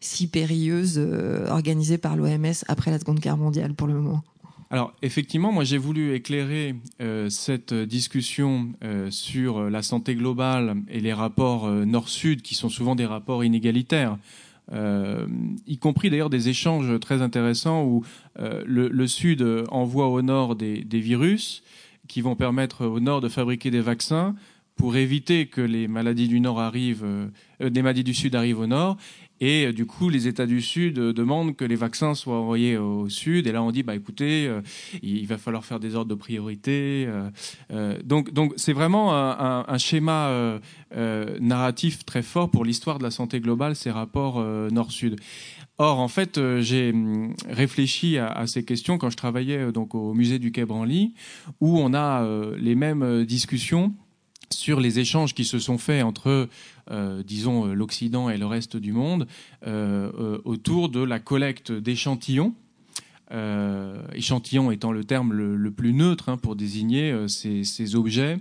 [0.00, 3.93] si périlleuse euh, organisée par l'OMS après la Seconde Guerre mondiale pour le
[4.70, 11.00] Alors effectivement, moi j'ai voulu éclairer euh, cette discussion euh, sur la santé globale et
[11.00, 14.18] les rapports nord-sud qui sont souvent des rapports inégalitaires.
[14.72, 18.02] y compris d'ailleurs des échanges très intéressants où
[18.38, 21.62] le, le, Sud envoie au Nord des, des, virus
[22.08, 24.34] qui vont permettre au Nord de fabriquer des vaccins
[24.76, 27.06] pour éviter que les maladies du Nord arrivent,
[27.60, 28.96] des maladies du Sud arrivent au Nord,
[29.40, 32.76] et euh, du coup, les États du Sud euh, demandent que les vaccins soient envoyés
[32.76, 33.46] au Sud.
[33.46, 34.60] Et là, on dit, bah écoutez, euh,
[35.02, 37.08] il va falloir faire des ordres de priorité.
[38.04, 40.60] donc, donc, c'est vraiment un, schéma
[41.40, 45.16] narratif très fort pour l'histoire de la santé globale, ces rapports Nord-Sud.
[45.78, 50.14] Or, en fait, j'ai hum, réfléchi à, à, ces questions quand je travaillais donc au
[50.14, 51.14] musée du Quai Branly,
[51.60, 53.92] où on a les mêmes discussions
[54.50, 56.48] sur les échanges qui se sont faits entre,
[56.90, 59.26] euh, disons, l'Occident et le reste du monde
[59.66, 62.54] euh, euh, autour de la collecte d'échantillons.
[64.12, 68.38] Échantillons étant le terme le, plus neutre hein, pour désigner ces, objets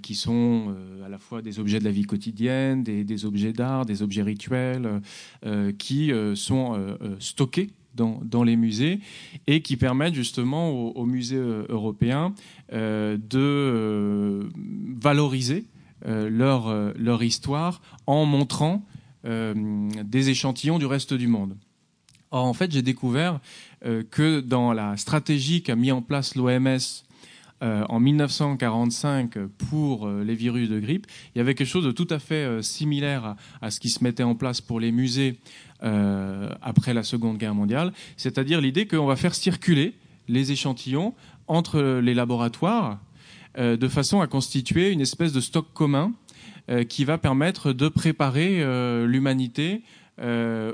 [0.00, 4.02] qui sont à la fois des objets de la vie quotidienne, des objets d'art, des
[4.02, 5.02] objets rituels,
[5.76, 9.00] qui sont stockés dans, les musées
[9.46, 12.34] et qui permettent justement aux, musées européens
[12.72, 14.48] euh, de euh,
[15.00, 15.66] valoriser
[16.06, 18.84] euh, leur, leur histoire en montrant
[19.24, 21.56] des échantillons du reste du monde.
[22.32, 23.38] Or, en fait, j'ai découvert
[24.10, 27.04] que dans la stratégie qu'a mis en place l'OMS
[27.62, 29.38] en 1945
[29.70, 33.24] pour les virus de grippe, il y avait quelque chose de tout à fait similaire
[33.24, 35.38] à, à ce qui se mettait en place pour les musées
[35.82, 39.94] euh, après la Seconde Guerre mondiale, c'est-à-dire l'idée qu'on va faire circuler
[40.28, 41.12] les échantillons
[41.48, 43.00] entre les laboratoires
[43.58, 46.12] euh, de façon à constituer une espèce de stock commun
[46.70, 49.82] euh, qui va permettre de préparer euh, l'humanité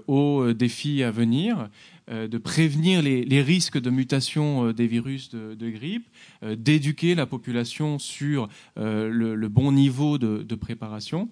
[0.08, 1.70] aux défis à venir,
[2.10, 6.08] de prévenir les, risques de mutation des virus de, grippe,
[6.42, 11.28] d'éduquer la population sur le, bon niveau de préparation.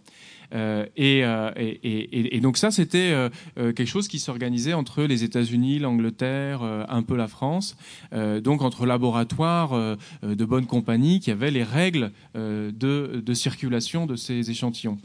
[0.52, 3.14] Et, et, et, donc ça, c'était
[3.56, 7.76] quelque chose qui s'organisait entre les États-Unis, l'Angleterre, un peu la France,
[8.12, 14.98] donc entre laboratoires de bonne compagnie qui avaient les règles de, circulation de ces échantillons.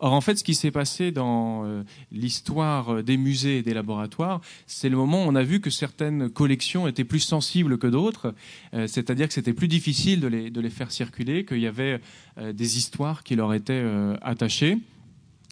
[0.00, 1.64] Or, en fait, ce qui s'est passé dans
[2.12, 6.28] l'histoire des musées et des laboratoires, c'est le moment où on a vu que certaines
[6.30, 8.34] collections étaient plus sensibles que d'autres,
[8.74, 10.28] euh, c'est-à-dire que c'était plus difficile de
[10.60, 12.00] les, faire circuler, qu'il y avait
[12.38, 14.78] euh, des histoires qui leur étaient euh, attachées.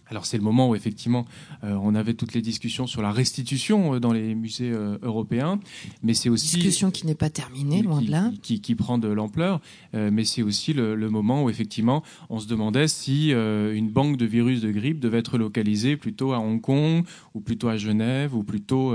[0.08, 1.26] Alors c'est le moment où effectivement
[1.64, 5.58] euh, on avait toutes les discussions sur la restitution euh, dans les musées euh, européens,
[6.02, 9.08] mais c'est aussi discussion qui n'est pas terminée loin de là, qui, qui, prend de
[9.08, 9.60] l'ampleur,
[9.94, 14.26] mais c'est aussi le, le, moment où effectivement on se demandait si une banque de
[14.26, 17.04] virus de grippe devait être localisée plutôt à Hong Kong
[17.34, 18.92] ou plutôt à Genève ou plutôt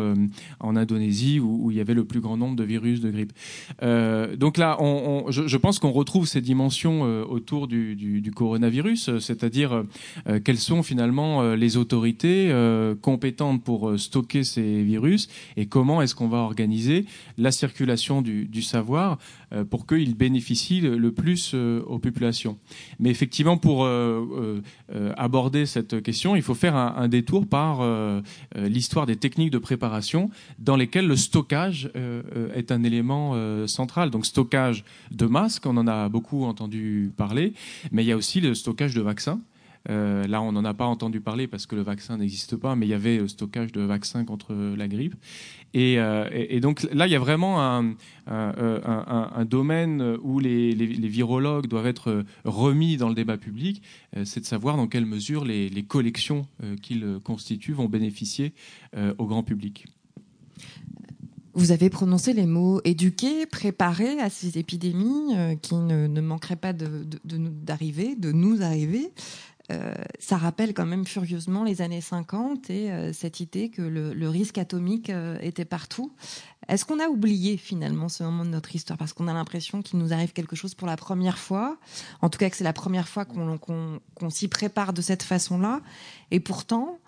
[0.60, 3.34] en Indonésie où, où, il y avait le plus grand nombre de virus de grippe.
[4.38, 8.32] donc là, on, on, je, je, pense qu'on retrouve ces dimensions autour du, du, du
[8.32, 9.84] coronavirus, c'est-à-dire
[10.44, 15.66] quelles sont finalement finalement euh, les autorités euh, compétentes pour euh, stocker ces virus et
[15.66, 17.08] comment est-ce qu'on va organiser
[17.40, 19.18] la circulation du, savoir
[19.72, 22.60] pour qu'il bénéficie le, plus aux populations.
[23.00, 23.88] Mais effectivement, pour
[25.18, 27.82] aborder cette question, il faut faire un détour par
[28.56, 30.30] l'histoire des techniques de préparation
[30.60, 31.90] dans lesquelles le stockage
[32.56, 33.36] est un élément
[33.68, 34.12] central.
[34.12, 37.54] Donc stockage de masques, on en a beaucoup entendu parler,
[37.92, 39.42] mais il y a aussi le stockage de vaccins.
[39.90, 42.86] Euh, là, on n'en a pas entendu parler parce que le vaccin n'existe pas, mais
[42.86, 45.16] il y avait le stockage de vaccins contre la grippe.
[45.74, 47.96] Et, euh, donc là, il y a vraiment un,
[49.46, 53.82] domaine où les, virologues doivent être remis dans le débat public,
[54.16, 58.54] euh, c'est de savoir dans quelle mesure les, collections euh, qu'ils constituent vont bénéficier
[58.96, 59.86] euh, au grand public.
[61.54, 66.72] Vous avez prononcé les mots éduquer, préparer à ces épidémies euh, qui ne, manqueraient pas
[66.72, 69.12] d'arriver, de, de, nous arriver.
[69.72, 74.30] Euh, ça rappelle quand même furieusement les années 50 et euh, cette idée que le,
[74.30, 76.12] risque atomique euh, était partout.
[76.68, 78.98] Est-ce qu'on a oublié finalement ce moment de notre histoire?
[78.98, 81.78] Parce qu'on a l'impression qu'il nous arrive quelque chose pour la première fois
[82.22, 83.74] En tout cas que c'est la première fois qu'on qu
[84.16, 85.82] qu s'y prépare de cette façon-là.
[86.30, 87.00] Et pourtant,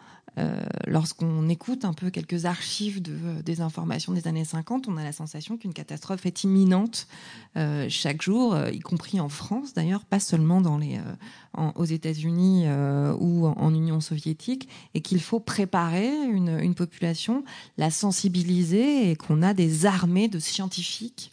[0.87, 5.03] lorsqu'on écoute un peu quelques archives de, euh, des informations des années 50, on a
[5.03, 7.07] la sensation qu'une catastrophe est imminente
[7.55, 11.85] euh, chaque jour, euh, y compris en France d'ailleurs, pas seulement dans les, euh, aux
[11.85, 17.43] États-Unis euh, ou en, en, Union soviétique, et qu'il faut préparer une, une, population,
[17.77, 21.31] la sensibiliser et qu'on a des armées de scientifiques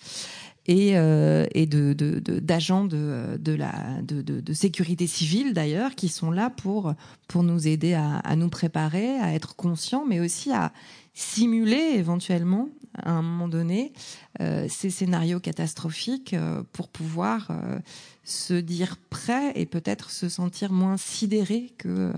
[0.67, 6.95] et, euh, d'agents de, de, de, de, de, sécurité civile d'ailleurs qui sont là pour,
[7.29, 10.73] pour nous aider à, à, nous préparer, à être conscients, mais aussi à
[11.15, 13.93] simuler éventuellement à un moment donné
[14.41, 17.79] euh, ces scénarios catastrophiques euh, pour pouvoir euh,
[18.25, 22.13] se dire prêt et peut-être se sentir moins sidéré que,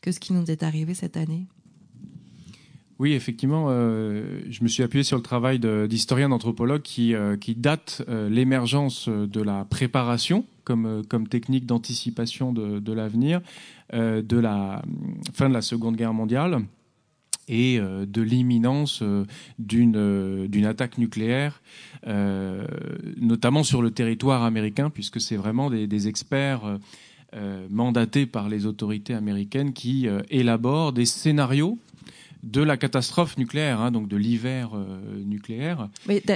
[0.00, 1.46] que ce qui nous est arrivé cette année.
[3.00, 8.02] Oui, effectivement, euh, je me suis appuyé sur le travail d'historiens, d'anthropologues qui, euh, datent
[8.10, 13.40] euh, l'émergence de la préparation comme, technique d'anticipation de, l'avenir
[13.92, 14.82] de la
[15.32, 16.60] fin de la Seconde Guerre mondiale
[17.48, 19.02] et de l'imminence
[19.58, 21.60] d'une attaque nucléaire,
[23.16, 26.78] notamment sur le territoire américain, puisque c'est vraiment des experts
[27.68, 31.78] mandatés par les autorités américaines qui élaborent des scénarios
[32.42, 35.88] de la catastrophe nucléaire, hein, donc de l'hiver euh, nucléaire.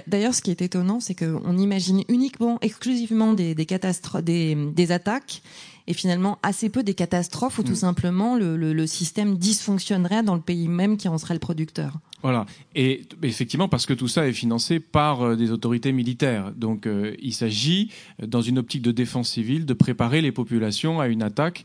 [0.07, 4.93] D'ailleurs, ce qui est étonnant, c'est qu'on imagine uniquement, exclusivement des, des catastrophes, des, des,
[4.93, 5.43] attaques,
[5.87, 7.67] et finalement assez peu des catastrophes où mmh.
[7.67, 11.41] tout simplement le, le, le, système dysfonctionnerait dans le pays même qui en serait le
[11.41, 11.99] producteur.
[12.23, 12.47] Voilà.
[12.75, 16.53] Et effectivement, parce que tout ça est financé par euh, des autorités militaires.
[16.53, 17.91] Donc, euh, il s'agit,
[18.27, 21.65] dans une optique de défense civile, de préparer les populations à une attaque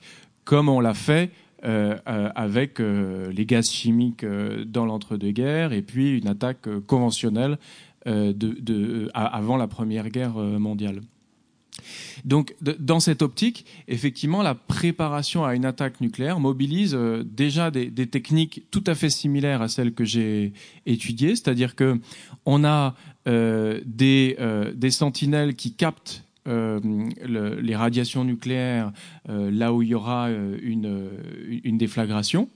[0.49, 1.29] comme on l'a fait
[1.65, 4.25] euh, euh, avec euh, les gaz chimiques
[4.65, 7.57] dans l'entre-deux-guerres et puis une attaque conventionnelle
[8.05, 11.01] avant la Première Guerre mondiale.
[12.23, 18.63] Donc, dans cette optique, effectivement, la préparation à une attaque nucléaire mobilise déjà des, techniques
[18.71, 20.53] tout à fait similaires à celles que j'ai
[20.85, 21.99] étudiées, c'est-à-dire que
[22.45, 22.95] on a
[23.25, 26.79] des sentinelles qui captent euh,
[27.25, 28.91] le, les radiations nucléaires
[29.29, 31.09] euh, là où il y aura euh, une,
[31.63, 32.49] une déflagration.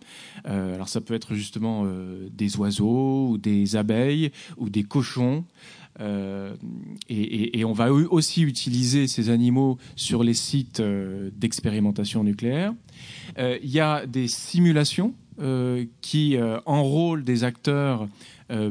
[0.46, 1.86] Alors ça peut être justement
[2.32, 5.46] des oiseaux ou des abeilles ou des cochons.
[7.10, 12.74] Et, on va aussi utiliser ces animaux sur les sites d'expérimentation nucléaire.
[13.38, 15.14] Il y a des simulations
[16.02, 18.08] qui enrôlent des acteurs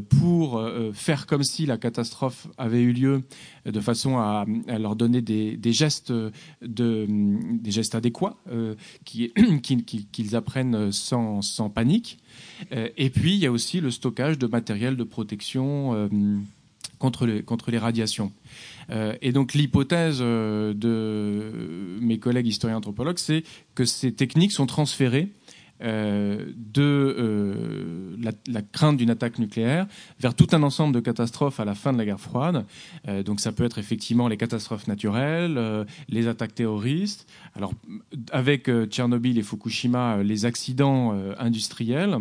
[0.09, 0.63] pour
[0.93, 3.23] faire comme si la catastrophe avait eu lieu,
[3.65, 4.45] de façon à,
[4.79, 8.37] leur donner des, gestes, de, des gestes adéquats
[9.05, 12.19] qu'ils apprennent sans, panique.
[12.71, 16.09] et puis, il y a aussi le stockage de matériel de protection
[17.03, 18.33] contre les, radiations.
[18.91, 23.43] Euh, et donc l'hypothèse euh, de mes collègues historiens anthropologues, c'est
[23.75, 25.33] que ces techniques sont transférées
[25.83, 29.87] euh, de la, crainte d'une attaque nucléaire
[30.21, 32.65] vers tout un ensemble de catastrophes à la fin de la guerre froide.
[33.25, 37.29] donc ça peut être effectivement les catastrophes naturelles, les attaques terroristes.
[37.55, 37.73] Alors
[38.31, 42.19] avec Tchernobyl et Fukushima, les accidents industriels,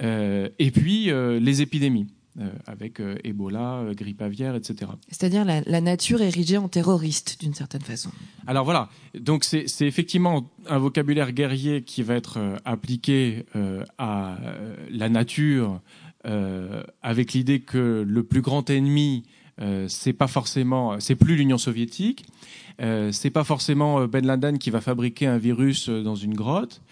[0.00, 2.06] et puis les épidémies.
[2.38, 4.90] Euh, avec euh, Ebola, euh, grippe aviaire, etc.
[5.08, 8.10] C'est-à-dire la, la, nature érigée en terroriste, d'une certaine façon.
[8.46, 13.46] Alors voilà, donc c'est effectivement un vocabulaire guerrier qui va être appliqué
[13.96, 14.36] à
[14.90, 15.80] la nature
[17.02, 19.22] avec l'idée que le plus grand ennemi,
[19.88, 22.26] c'est pas forcément, c'est plus l'Union soviétique,
[22.80, 26.82] euh, c'est pas forcément Ben Laden qui va fabriquer un virus dans une grotte,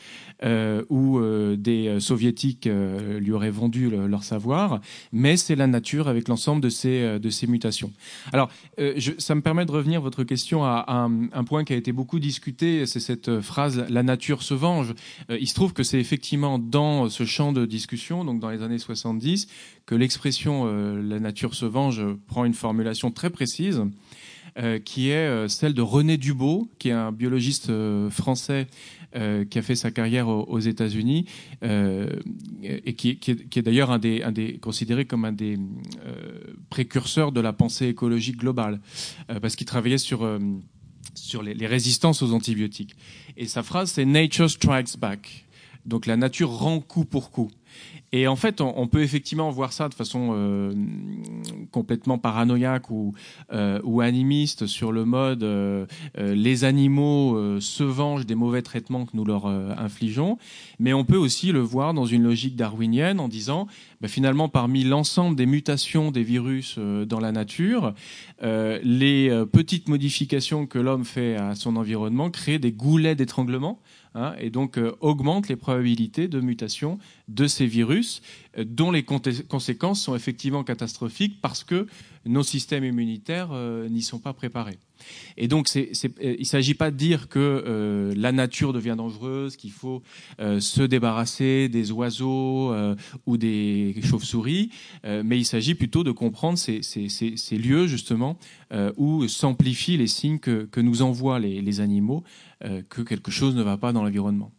[0.43, 4.81] euh, où euh, des soviétiques lui auraient vendu leur savoir,
[5.13, 7.93] mais c'est la nature avec l'ensemble de ces, mutations.
[8.33, 8.51] Alors,
[9.19, 12.87] ça me permet de revenir votre question à, un, point qui a été beaucoup discuté,
[12.87, 14.95] c'est cette phrase "la nature se venge".
[15.29, 18.79] il se trouve que c'est effectivement dans ce champ de discussion, donc dans les années
[18.79, 19.49] 70,
[19.87, 23.83] que l'expression "la nature se venge" prend une formulation très précise.
[24.57, 28.69] Euh, qui est euh, celle de René Dubot, qui est un biologiste euh, français
[29.49, 31.27] qui a fait sa carrière aux, États-Unis
[31.63, 35.57] et qui, est, d'ailleurs un des, un des, considéré comme un des
[36.69, 38.81] précurseurs de la pensée écologique globale,
[39.41, 40.29] parce qu'il travaillait sur
[41.15, 42.97] sur les, les, résistances aux antibiotiques.
[43.37, 45.47] Et sa phrase, c'est Nature strikes back.
[45.87, 47.53] Donc la nature rend coup pour coup.
[48.17, 50.73] Et en fait, on, peut effectivement voir ça de façon euh,
[51.73, 53.13] complètement paranoïaque ou,
[53.53, 59.17] euh, ou animiste sur le mode euh, les animaux se vengent des mauvais traitements que
[59.17, 60.39] nous leur infligeons.
[60.79, 63.67] Mais on peut aussi le voir dans une logique darwinienne en disant
[64.01, 67.95] bah, finalement, parmi l'ensemble des mutations des virus dans la nature,
[68.43, 73.81] les petites modifications que l'homme fait à son environnement créent des goulets d'étranglement
[74.17, 78.23] Hein, et donc euh, augmente les probabilités de mutation de ces virus,
[78.57, 81.89] euh, dont les conséquences sont effectivement catastrophiques parce que
[82.25, 84.79] nos systèmes immunitaires euh, n'y sont pas préparés.
[85.37, 85.91] Et donc, il
[86.39, 90.03] ne s'agit pas de dire que la nature devient dangereuse, qu'il faut
[90.39, 92.73] se débarrasser des oiseaux
[93.27, 94.71] ou des chauves-souris,
[95.03, 96.81] mais il s'agit plutôt de comprendre ces,
[97.59, 98.39] lieux justement
[98.97, 102.25] où s'amplifient les signes que, nous envoient les, animaux
[102.89, 104.53] que quelque chose ne va pas dans l'environnement.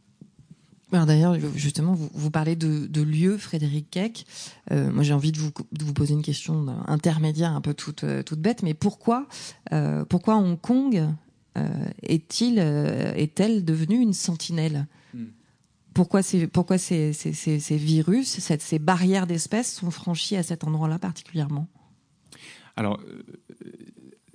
[0.92, 4.26] D'ailleurs, justement, vous, parlez de, lieux, Frédéric Keck.
[4.72, 8.40] Euh, moi, j'ai envie de vous, poser une question intermédiaire, un peu toute, euh, toute
[8.40, 9.28] bête, mais pourquoi,
[10.10, 11.10] pourquoi Hong Kong
[12.04, 14.88] est-il, est-elle devenue une sentinelle?
[15.14, 15.26] Hmm.
[15.94, 21.68] Pourquoi, ces, pourquoi ces, ces virus, ces barrières d'espèces sont franchies à cet endroit-là particulièrement?
[22.76, 23.00] Alors,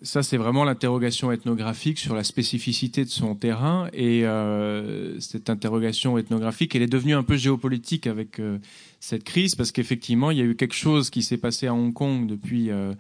[0.03, 3.88] ça, c'est vraiment l'interrogation ethnographique sur la spécificité de son terrain.
[3.92, 8.59] Et euh, cette interrogation ethnographique, elle est devenue un peu géopolitique avec euh,
[8.98, 11.92] cette crise, parce qu'effectivement, il y a eu quelque chose qui s'est passé à Hong
[11.92, 12.94] Kong depuis, euh,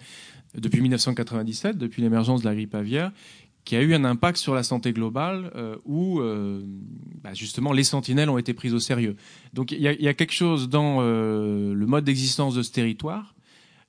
[0.54, 3.12] depuis 1997, depuis l'émergence de la grippe aviaire,
[3.64, 5.52] qui a eu un impact sur la santé globale,
[5.84, 6.22] où
[7.22, 9.16] bah, justement les sentinelles ont été prises au sérieux.
[9.52, 13.34] Donc il y, y, a quelque chose dans le mode d'existence de ce territoire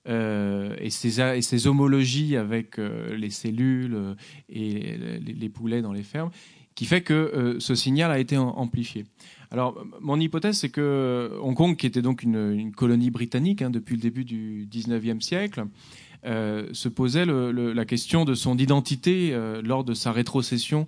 [0.08, 4.16] euh, et, ses, homologies avec euh, les cellules euh,
[4.50, 6.32] et les, poulets dans les fermes,
[6.74, 9.06] qui fait que ce signal a été amplifié.
[9.52, 13.96] Alors, mon hypothèse, c'est que Hong Kong, qui était donc une, colonie britannique hein, depuis
[13.96, 15.66] le début du 19e siècle,
[16.24, 20.86] se posait la question de son identité lors de sa rétrocession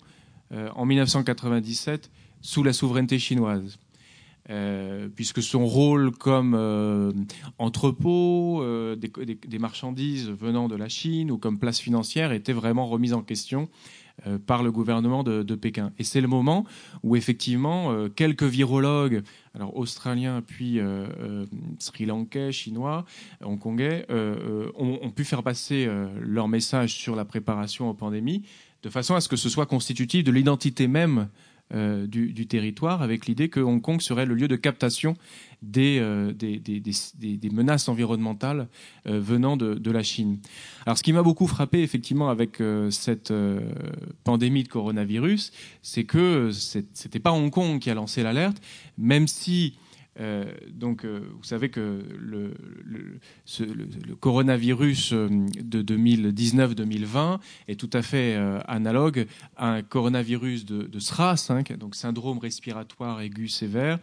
[0.52, 2.10] en 1997
[2.42, 3.78] sous la souveraineté chinoise.
[4.50, 7.14] Euh, puisque son rôle comme euh,
[7.60, 13.14] entrepôt euh, des, marchandises venant de la Chine ou comme place financière était vraiment remise
[13.14, 13.70] en question
[14.46, 15.92] par le gouvernement de, Pékin.
[15.98, 16.68] Et c'est le moment
[17.02, 19.24] où effectivement quelques virologues,
[19.56, 20.80] alors australiens puis
[21.80, 23.06] sri-lankais, chinois,
[23.44, 24.06] hongkongais,
[24.78, 25.90] ont, pu faire passer
[26.22, 28.44] leur message sur la préparation aux pandémies
[28.84, 31.28] de façon à ce que ce soit constitutif de l'identité même
[31.74, 35.16] euh, du, territoire, avec l'idée que Hong Kong serait le lieu de captation
[35.64, 38.68] des, euh, des, menaces environnementales
[39.08, 40.38] euh, venant de, la Chine.
[40.86, 42.62] Alors, ce qui m'a beaucoup frappé, effectivement, avec
[42.92, 43.34] cette
[44.24, 45.52] pandémie de coronavirus,
[45.82, 48.62] c'est que c'était pas Hong Kong qui a lancé l'alerte,
[49.00, 49.76] même si
[50.72, 52.54] donc, vous savez que le,
[54.20, 58.36] coronavirus de 2019-2020 est tout à fait
[58.68, 64.00] analogue à un coronavirus de, SRAS, hein, donc syndrome respiratoire aigu sévère,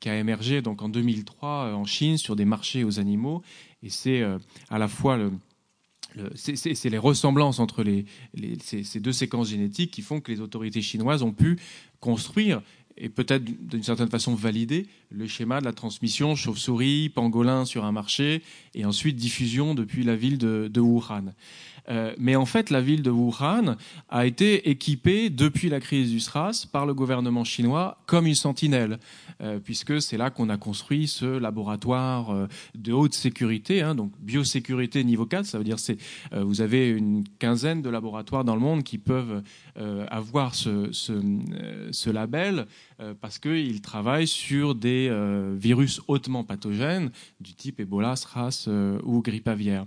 [0.00, 3.42] qui a émergé donc en 2003 en Chine sur des marchés aux animaux.
[3.84, 4.22] Et c'est
[4.68, 5.16] à la fois
[6.34, 7.84] c'est les ressemblances entre
[8.60, 11.58] ces, deux séquences génétiques qui font que les autorités chinoises ont pu
[12.00, 12.62] construire
[12.96, 17.92] et peut-être d'une certaine façon valider le schéma de la transmission chauve-souris, pangolin sur un
[17.92, 18.42] marché
[18.74, 21.32] et ensuite diffusion depuis la ville de, Wuhan.
[21.88, 23.76] Euh, mais en fait, la ville de Wuhan
[24.08, 28.98] a été équipée depuis la crise du SRAS par le gouvernement chinois comme une sentinelle.
[29.42, 34.12] Euh, puisque c'est là qu'on a construit ce laboratoire euh, de haute sécurité, hein, donc
[34.20, 35.98] biosécurité niveau 4, ça veut dire c'est
[36.32, 39.42] euh, vous avez une quinzaine de laboratoires dans le monde qui peuvent
[40.10, 42.66] avoir ce, ce label
[43.20, 45.10] parce qu'ils travaillent sur des
[45.56, 48.68] virus hautement pathogènes du type Ebola, SRAS
[49.02, 49.86] ou grippe aviaire.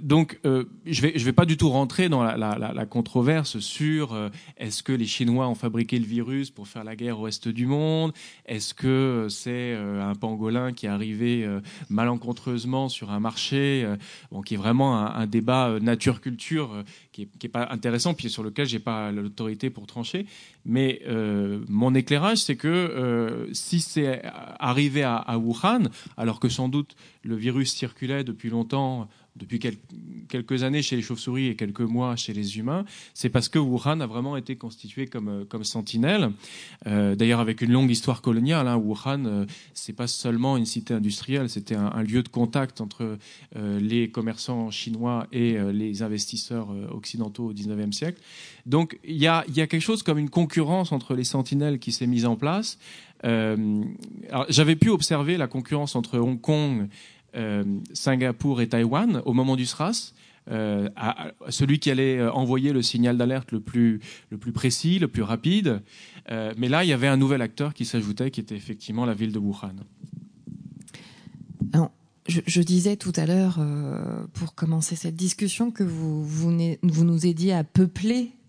[0.00, 4.16] donc je vais je vais pas du tout rentrer dans la, controverse sur
[4.56, 7.66] est-ce que les Chinois ont fabriqué le virus pour faire la guerre au reste du
[7.66, 8.12] monde?
[8.46, 14.42] Est-ce que c'est euh, un pangolin qui est arrivé euh, malencontreusement sur un marché, euh,
[14.44, 16.84] qui est vraiment un, débat nature-culture
[17.14, 20.26] qui n'est pas intéressant, puis sur lequel j'ai pas l'autorité pour trancher.
[20.66, 21.00] Mais
[21.68, 24.20] mon éclairage, c'est que si c'est
[24.58, 25.84] arrivé à Wuhan,
[26.16, 29.58] alors que sans doute le virus circulait depuis longtemps depuis
[30.28, 34.00] quelques années chez les chauves-souris et quelques mois chez les humains, c'est parce que Wuhan
[34.00, 36.30] a vraiment été constitué comme, euh, comme sentinelle.
[36.86, 40.94] Euh, d'ailleurs, avec une longue histoire coloniale, hein, Wuhan, euh, c'est pas seulement une cité
[40.94, 43.18] industrielle, c'était un, lieu de contact entre
[43.54, 48.20] les commerçants chinois et les investisseurs occidentaux au 19e siècle.
[48.66, 51.92] Donc, il y a, y a quelque chose comme une concurrence entre les sentinelles qui
[51.92, 52.78] s'est mise en place.
[53.22, 56.86] J'avais pu observer la concurrence entre Hong Kong euh,
[57.92, 60.14] Singapour et Taïwan au moment du SRAS.
[60.50, 64.00] Euh, à, celui qui allait euh, envoyer le signal d'alerte le plus,
[64.52, 65.80] précis, le plus rapide.
[66.28, 69.32] mais là, il y avait un nouvel acteur qui s'ajoutait, qui était effectivement la ville
[69.32, 69.74] de Wuhan.
[72.28, 73.58] je, disais tout à l'heure,
[74.34, 78.43] pour commencer cette discussion, que vous, vous, vous nous aidiez à peupler euh,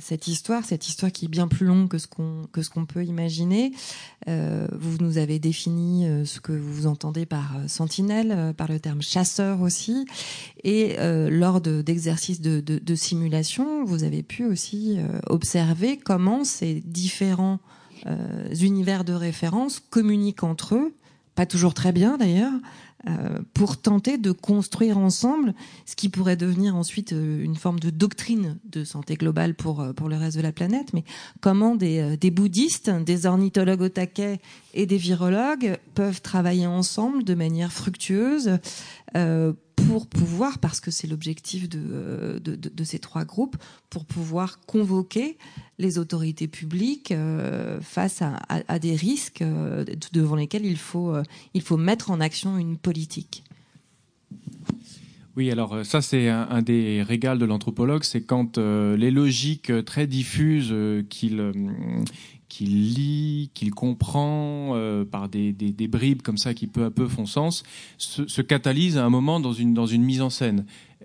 [0.00, 2.84] cette histoire, cette histoire qui est bien plus longue que ce qu'on que ce qu'on
[2.84, 3.72] peut imaginer.
[4.28, 9.02] Euh, vous nous avez défini euh, ce que vous entendez par sentinelle, par le terme
[9.02, 10.06] chasseur aussi,
[10.62, 10.96] et
[11.30, 17.60] lors d'exercices de, de, de, simulation, vous avez pu aussi observer comment ces différents
[18.60, 20.94] univers de référence communiquent entre eux,
[21.34, 22.58] pas toujours très bien d'ailleurs, euh,
[23.54, 28.58] pour tenter de construire ensemble ce qui pourrait devenir ensuite euh, une forme de doctrine
[28.64, 31.04] de santé globale pour, euh, pour le reste de la planète, mais
[31.40, 34.40] comment des, des bouddhistes, des ornithologues au taquet
[34.74, 38.58] et des virologues peuvent travailler ensemble de manière fructueuse
[39.16, 43.56] euh, pour pouvoir, parce que c'est l'objectif de, de, ces trois groupes,
[43.90, 45.36] pour pouvoir convoquer
[45.78, 51.14] les autorités publiques euh, face à, des risques euh, devant lesquels il faut,
[51.54, 53.44] il faut mettre en action une politique.
[55.36, 60.74] Oui, alors ça c'est un, des régals de l'anthropologue, c'est quand les logiques très diffuses
[61.10, 61.52] qu'il
[62.48, 65.52] qu'il lit, qu'il comprend euh, par des,
[65.88, 67.62] bribes comme ça qui peu à peu font sens,
[67.98, 70.64] se, se catalyse à un moment dans une mise en scène.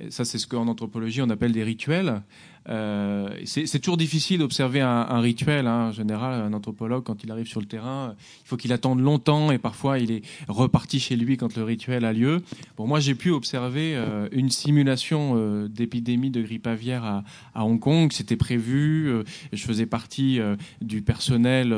[0.10, 2.22] Ça, c'est ce qu'en anthropologie on appelle des rituels.
[2.70, 5.68] Euh, c'est toujours difficile d'observer un, rituel.
[5.68, 5.88] Hein.
[5.88, 9.52] En général, un anthropologue, quand il arrive sur le terrain, il faut qu'il attende longtemps
[9.52, 12.42] et parfois il est reparti chez lui quand le rituel a lieu.
[12.78, 17.24] Bon, moi, j'ai pu observer euh, une simulation euh, d'épidémie de grippe aviaire à,
[17.56, 18.12] à Hong Kong.
[18.12, 19.12] C'était prévu.
[19.52, 20.40] Je faisais partie
[20.82, 21.76] du personnel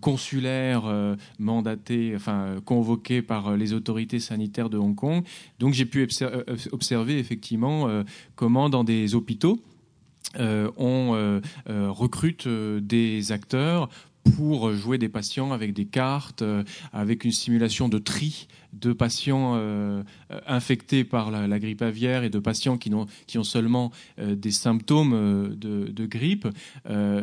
[0.00, 0.84] consulaire
[1.38, 5.22] mandaté, enfin convoqué par les autorités sanitaires de Hong Kong.
[5.58, 6.06] Donc, j'ai pu
[6.72, 7.43] observer effectivement
[8.34, 9.60] comment dans des hôpitaux
[10.38, 13.88] euh, on euh, euh, recrute des acteurs
[14.36, 16.42] pour jouer des patients avec des cartes,
[16.92, 18.48] avec une simulation de tri
[18.80, 20.02] de patients euh,
[20.46, 24.50] infectés par la, grippe aviaire et de patients qui, ont, qui ont seulement euh, des
[24.50, 26.46] symptômes euh, de, grippe.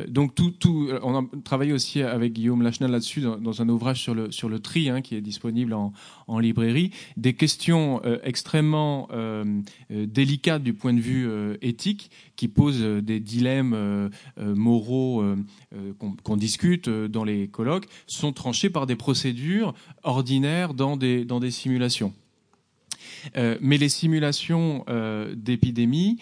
[0.07, 4.15] donc tout, tout, on a travaillé aussi avec Guillaume Lachenal là-dessus dans, un ouvrage sur
[4.15, 5.93] le, sur le tri hein, qui est disponible en,
[6.39, 6.91] librairie.
[7.17, 9.09] Des questions extrêmement
[9.89, 11.29] délicates du point de vue
[11.61, 15.23] éthique qui posent des dilemmes moraux
[16.23, 19.73] qu'on discute dans les colloques sont tranchés par des procédures
[20.03, 22.13] ordinaires dans des, des simulations.
[23.35, 24.85] mais les simulations
[25.35, 26.17] d'épidémie,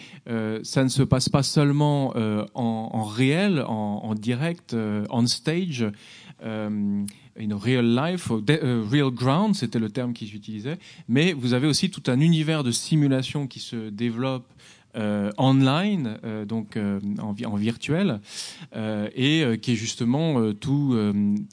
[0.62, 2.14] ça ne se passe pas seulement
[2.54, 4.74] en, réel, en, direct,
[5.10, 5.86] on stage.
[6.42, 12.02] in real life, real ground, c'était le terme qu'ils utilisaient, mais vous avez aussi tout
[12.08, 14.46] un univers de simulation qui se développe
[14.96, 18.20] euh, online, euh, donc euh, en, virtuel,
[19.14, 20.96] et qui est justement tout,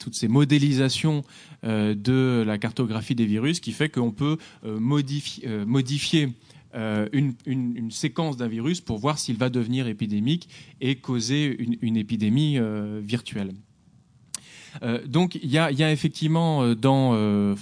[0.00, 1.24] toutes ces modélisations
[1.62, 6.32] de la cartographie des virus qui fait qu'on peut modifier, modifier
[6.74, 10.48] une, une, une, séquence d'un virus pour voir s'il va devenir épidémique
[10.80, 12.58] et causer une, une épidémie
[13.02, 13.52] virtuelle.
[14.82, 17.54] Euh, donc il y a, y a, effectivement dans, euh,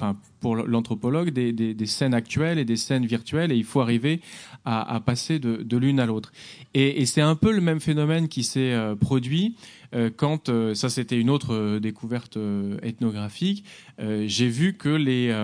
[0.46, 4.20] pour l'anthropologue, des, scènes actuelles et des scènes virtuelles, et il faut arriver
[4.64, 6.30] à, passer de, l'une à l'autre.
[6.72, 9.56] Et, c'est un peu le même phénomène qui s'est euh, produit
[9.92, 12.38] euh, quand, euh, ça c'était une autre découverte
[12.80, 13.64] ethnographique,
[13.98, 15.34] j'ai vu que les,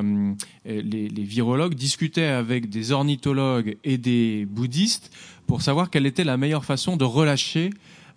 [1.24, 5.10] virologues discutaient avec des ornithologues et des bouddhistes
[5.48, 7.70] pour savoir quelle était la meilleure façon de relâcher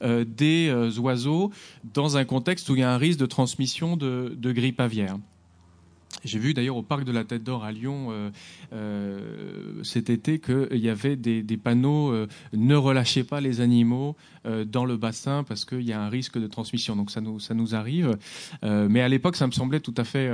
[0.03, 1.49] des oiseaux
[1.95, 5.17] dans un contexte où il y a un risque de transmission de, de grippe aviaire.
[6.25, 8.31] J'ai vu d'ailleurs au parc de la Tête d'Or à Lyon euh,
[8.73, 14.15] euh, cet été qu'il y avait des, panneaux euh, ne relâchez pas les animaux
[14.67, 16.95] dans le bassin parce qu'il y a un risque de transmission.
[16.95, 18.15] Donc ça nous, arrive.
[18.61, 20.31] mais à l'époque, ça me semblait tout à fait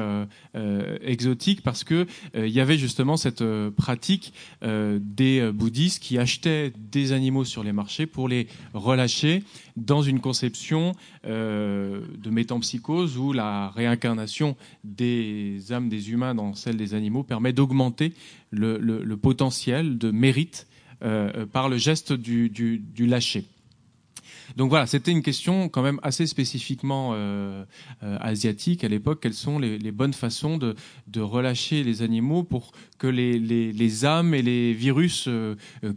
[1.01, 3.41] exotique parce que il y avait justement cette
[3.77, 9.45] pratique des bouddhistes qui achetaient des animaux sur les marchés pour les relâcher
[9.77, 10.91] dans une conception
[11.23, 18.13] de métampsychose où la réincarnation des âmes des humains dans celle des animaux permet d'augmenter
[18.51, 20.67] le, potentiel de mérite
[21.03, 23.45] euh, par le geste du, lâcher.
[24.57, 27.63] Donc voilà, c'était une question quand même assez spécifiquement euh,
[28.03, 29.19] euh, asiatique à l'époque.
[29.21, 30.75] Quelles sont les, bonnes façons de,
[31.21, 35.29] relâcher les animaux pour que les âmes et les virus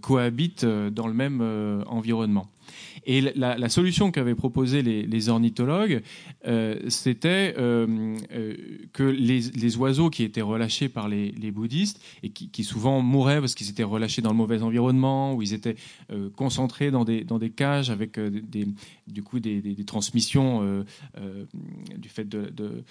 [0.01, 1.41] cohabitent dans le même
[1.87, 2.49] environnement?
[3.07, 6.03] Et la, solution qu'avaient proposée les, les, ornithologues,
[6.47, 8.55] euh, c'était euh, euh,
[8.93, 13.69] que les, oiseaux qui étaient relâchés par les, bouddhistes et qui, souvent mouraient parce qu'ils
[13.69, 15.77] étaient relâchés dans le mauvais environnement, où ils étaient
[16.37, 18.67] concentrés dans des, cages avec des,
[19.07, 20.85] du coup des, transmissions
[21.97, 22.85] du fait de,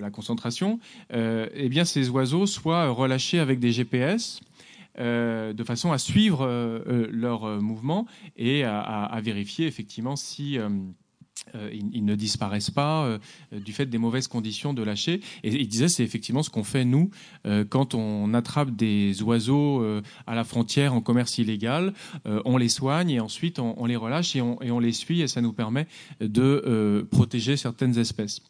[0.00, 0.80] la concentration,
[1.12, 4.40] eh bien ces oiseaux soient relâchés avec des GPS
[4.98, 10.58] euh, de façon à suivre euh, euh, leur mouvement et à, vérifier effectivement si
[11.54, 13.18] ils, ne disparaissent pas
[13.52, 15.20] du fait des mauvaises conditions de lâcher.
[15.42, 17.10] Et il disait, c'est effectivement ce qu'on fait nous
[17.70, 19.82] quand on attrape des oiseaux
[20.26, 21.94] à la frontière en commerce illégal.
[22.24, 25.28] on les soigne et ensuite on, les relâche et on, et on, les suit et
[25.28, 25.86] ça nous permet
[26.20, 28.42] de protéger certaines espèces.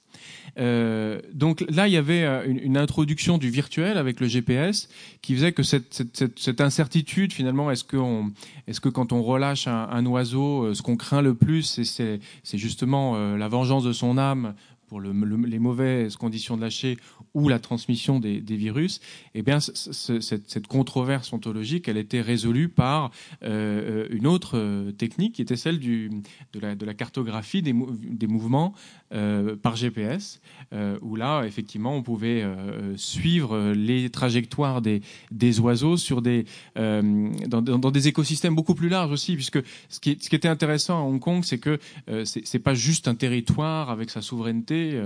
[0.58, 4.88] Euh, donc là, il y avait euh, une, introduction du virtuel avec le GPS
[5.22, 10.82] qui faisait que cette, incertitude, finalement, est-ce que, quand on relâche un, oiseau, euh, ce
[10.82, 14.54] qu'on craint le plus, c'est justement la vengeance de son âme
[14.88, 16.96] pour les mauvaises conditions de lâcher
[17.34, 19.00] ou la transmission des, virus,
[19.34, 23.10] eh bien, cette, controverse ontologique, elle était résolue par
[23.42, 26.10] une autre technique qui était celle de,
[26.60, 28.74] la, cartographie des, mouvements
[29.12, 30.40] euh, par GPS,
[31.00, 32.44] où là, effectivement, on pouvait
[32.96, 35.00] suivre les trajectoires des,
[35.30, 36.44] des oiseaux sur des,
[36.74, 41.02] dans, des écosystèmes beaucoup plus larges aussi, puisque ce qui, ce qui était intéressant à
[41.02, 41.78] Hong Kong, c'est que
[42.24, 45.00] c'est pas juste un territoire avec sa souveraineté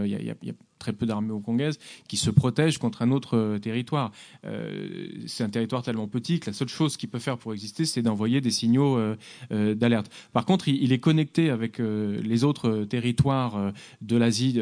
[0.80, 1.78] très peu d'armées hongkongaises
[2.08, 4.10] qui se protègent contre un autre euh, territoire.
[4.44, 7.84] Euh, c'est un territoire tellement petit que la seule chose qu'il peut faire pour exister,
[7.84, 10.10] c'est d'envoyer des signaux euh, d'alerte.
[10.32, 14.60] Par contre, il, est connecté avec les autres territoires de l'Asie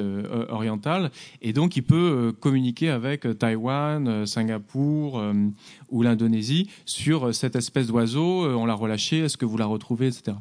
[0.49, 1.11] orientale
[1.41, 5.23] et donc il peut communiquer avec Taïwan, Singapour
[5.91, 8.45] ou l'Indonésie sur cette espèce d'oiseau.
[8.45, 10.37] on l'a relâché, est-ce que vous la retrouvez, etc.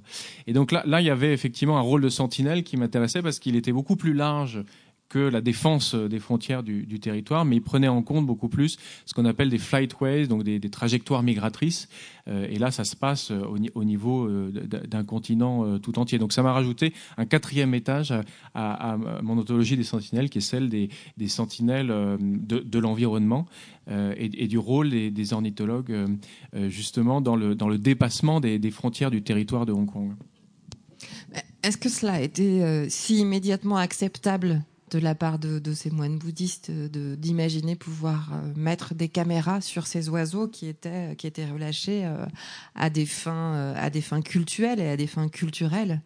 [0.47, 3.39] Et donc là, là, il y avait effectivement un rôle de sentinelle qui m'intéressait parce
[3.39, 4.63] qu'il était beaucoup plus large
[5.09, 9.13] que la défense des frontières du, territoire, mais il prenait en compte beaucoup plus ce
[9.13, 11.87] qu'on appelle des flightways, donc des, trajectoires migratrices.
[12.27, 13.41] Euh, et là, ça se passe euh,
[13.73, 16.19] au, niveau euh, d'un continent tout entier.
[16.19, 18.13] Donc ça m'a rajouté un quatrième étage
[18.53, 20.89] à, mon ontologie des sentinelles, qui est celle des,
[21.27, 21.87] sentinelles
[22.19, 23.45] de, l'environnement
[23.89, 25.93] et, du rôle des, ornithologues,
[26.67, 30.13] justement, dans le, dans le dépassement des, des frontières du territoire de Hong Kong.
[31.63, 36.71] Est-ce que cela a été si immédiatement acceptable de la part de, ces moines bouddhistes
[36.71, 42.25] d'imaginer pouvoir euh, mettre des caméras sur ces oiseaux qui étaient, qui étaient relâchés euh,
[42.75, 46.01] à, des fins, euh, à des fins cultuelles et à des fins culturelles.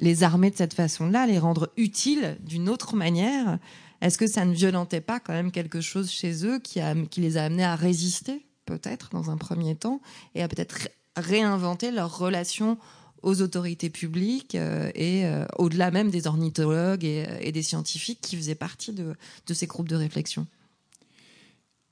[0.00, 3.58] Les armer de cette façon-là, les rendre utiles d'une autre manière,
[4.00, 7.20] Est-ce que ça ne violentait pas quand même quelque chose chez eux qui, a, qui
[7.20, 10.00] les a amenés à résister, peut-être, dans un premier temps,
[10.34, 12.78] et à peut-être réinventer leur relation
[13.22, 18.54] aux autorités publiques euh, et euh, au-delà même des ornithologues et, des scientifiques qui faisaient
[18.54, 19.14] partie de,
[19.52, 20.46] ces groupes de réflexion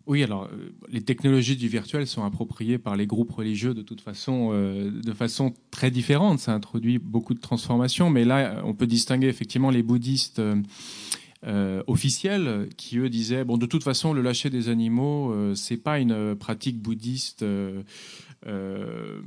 [0.06, 4.02] oui, alors euh, les technologies du virtuel sont appropriées par les groupes religieux de toute
[4.02, 6.40] façon, de façon très différente.
[6.40, 10.42] Ça introduit beaucoup de transformations, mais là, on peut distinguer effectivement les bouddhistes
[11.46, 15.76] euh, officiels qui eux disaient bon de toute façon le lâcher des animaux euh, c'est
[15.76, 17.44] pas une pratique bouddhiste
[18.46, 19.20] euh,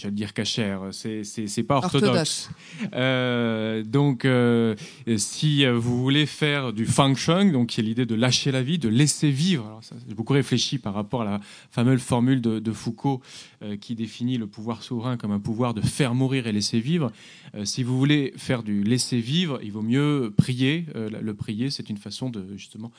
[0.00, 2.50] j'allais dire cachère, c'est c'est pas orthodoxe.
[2.94, 4.74] Euh, donc, euh,
[5.16, 8.78] si vous voulez faire du feng shui, donc qui est l'idée de lâcher la vie,
[8.78, 9.80] de laisser vivre.
[10.06, 13.20] j'ai beaucoup réfléchi par rapport à la fameuse formule de, de Foucault
[13.62, 17.10] euh, qui définit le pouvoir souverain comme un pouvoir de faire mourir et laisser vivre.
[17.64, 20.84] Si vous voulez faire du laisser vivre, il vaut mieux prier.
[20.94, 22.92] Le prier, c'est une façon de justement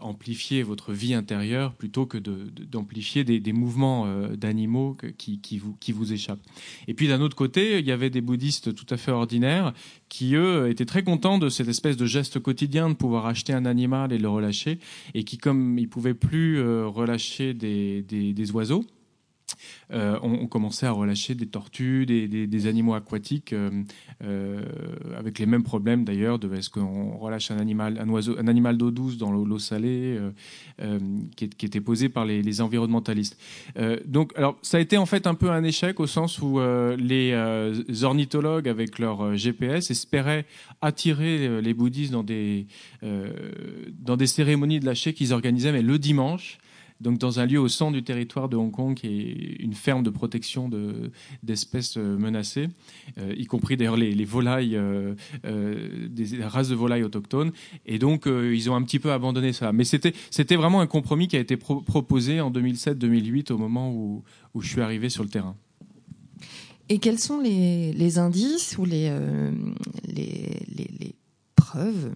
[0.00, 4.06] amplifier votre vie intérieure plutôt que d'amplifier de, des, des, mouvements
[4.54, 5.60] animaux qui,
[5.92, 6.42] vous, échappent.
[6.86, 9.72] Et puis d'un autre côté, il y avait des bouddhistes tout à fait ordinaires
[10.08, 13.66] qui, eux, étaient très contents de cette espèce de geste quotidien de pouvoir acheter un
[13.66, 14.78] animal et le relâcher,
[15.14, 18.84] et qui, comme ils pouvaient plus euh, relâcher des oiseaux,
[19.92, 23.70] euh, on, commençait à relâcher des tortues, des, animaux aquatiques, euh,
[24.22, 24.62] euh,
[25.16, 26.38] avec les mêmes problèmes d'ailleurs.
[26.38, 30.18] De est-ce qu'on relâche un animal, un oiseau, un animal d'eau douce dans l'eau salée,
[31.36, 33.36] qui, était posé par les, environnementalistes.
[34.06, 36.60] donc, alors, ça a été en fait un peu un échec au sens où
[36.98, 37.34] les
[38.02, 40.46] ornithologues, avec leur GPS, espéraient
[40.80, 42.66] attirer les bouddhistes dans des
[43.02, 46.58] dans des cérémonies de lâcher qu'ils organisaient, mais le dimanche
[47.00, 50.02] donc dans un lieu au centre du territoire de Hong Kong qui est une ferme
[50.02, 50.70] de protection
[51.42, 52.68] d'espèces euh, menacées,
[53.18, 55.14] euh, y compris d'ailleurs les, volailles, euh,
[56.08, 57.52] des races de volailles autochtones.
[57.84, 59.72] Et donc ils ont un petit peu abandonné ça.
[59.72, 64.22] Mais c'était vraiment un compromis qui a été proposé en 2007-2008 au moment où,
[64.54, 65.56] où je suis arrivé sur le terrain.
[66.88, 69.10] Et quels sont les, indices ou les,
[70.06, 71.14] les,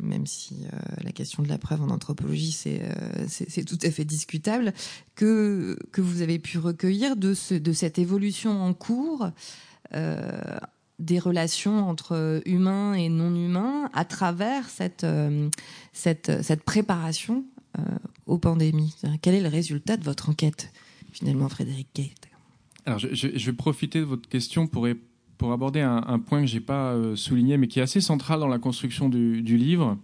[0.03, 4.05] même si euh, la question de la preuve en anthropologie, c'est euh, tout à fait
[4.05, 4.73] discutable,
[5.15, 9.31] que, vous avez pu recueillir de, ce, de cette évolution en cours
[9.95, 10.59] euh,
[10.99, 15.05] des relations entre humains et non humains à travers cette,
[16.65, 17.45] préparation
[18.27, 18.95] aux pandémies.
[19.23, 20.73] Quel est le résultat de votre enquête,
[21.13, 22.29] finalement, Frédéric Kate
[22.87, 24.89] alors, je, je, vais profiter de votre question pour,
[25.39, 28.49] pour aborder un, point que j'ai pas euh, souligné, mais qui est assez central dans
[28.49, 29.97] la construction du, livre.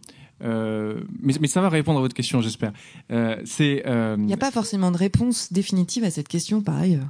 [0.42, 2.72] Euh, mais, ça va répondre à votre question, j'espère.
[3.10, 3.82] Euh, c'est.
[3.86, 7.08] Il n'y a pas forcément de réponse définitive à cette question, par ailleurs.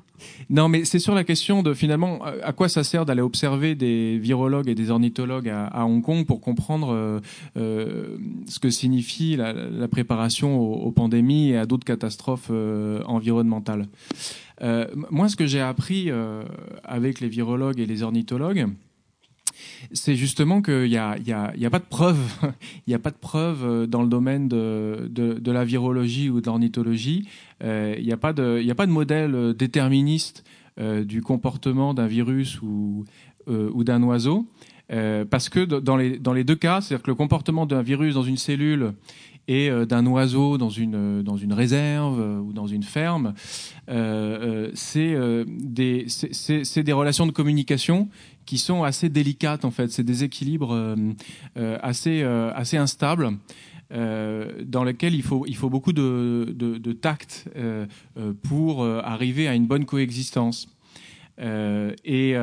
[0.49, 4.19] Non, mais c'est sur la question de finalement à quoi ça sert d'aller observer des
[4.19, 7.21] virologues et des ornithologues à, Hong Kong pour comprendre
[7.57, 12.51] ce que signifie la, préparation aux, aux, pandémies et à d'autres catastrophes
[13.07, 13.87] environnementales.
[14.63, 16.43] Euh, moi, ce que j'ai appris euh,
[16.85, 18.67] avec les virologues et les ornithologues,
[19.93, 22.19] c'est justement qu'il n'y a, y a, pas de preuve,
[22.87, 26.47] il n'y a pas de preuve euh, dans le domaine de, la virologie ou de
[26.47, 27.29] l'ornithologie.
[27.63, 30.45] Il n'y a, pas de, a pas de modèle déterministe
[30.79, 33.05] du comportement d'un virus ou,
[33.47, 34.47] d'un oiseau.
[34.89, 38.93] parce que dans les, deux cas, c'est-à-dire que le comportement d'un virus dans une cellule
[39.49, 43.35] et euh, d'un oiseau dans une, euh, réserve euh, ou dans une ferme,
[44.75, 45.15] c'est
[45.55, 48.09] des relations de communication
[48.47, 49.91] qui sont assez délicates en fait.
[49.91, 50.97] C'est des équilibres
[51.57, 53.31] assez, assez instables.
[53.91, 57.49] dans lesquels il faut, il faut beaucoup de, de, tact
[58.43, 60.69] pour arriver à une bonne coexistence.
[61.39, 62.35] et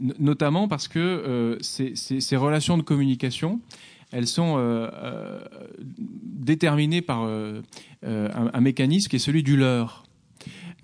[0.00, 3.60] notamment parce que ces, ces, relations de communication,
[4.14, 5.40] elles sont euh, euh,
[5.80, 7.62] déterminées par euh,
[8.02, 10.04] un, mécanisme qui est celui du leurre.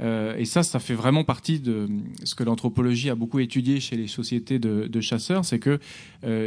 [0.01, 1.89] Et ça, ça fait vraiment partie de
[2.25, 5.79] ce que l'anthropologie a beaucoup étudié chez les sociétés de, chasseurs, c'est que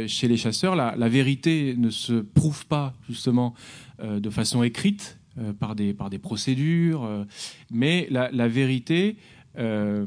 [0.08, 3.54] chez les chasseurs, la, vérité ne se prouve pas justement
[4.02, 5.18] de façon écrite
[5.60, 7.26] par, des, par des procédures,
[7.70, 9.16] mais la vérité
[9.58, 10.04] euh,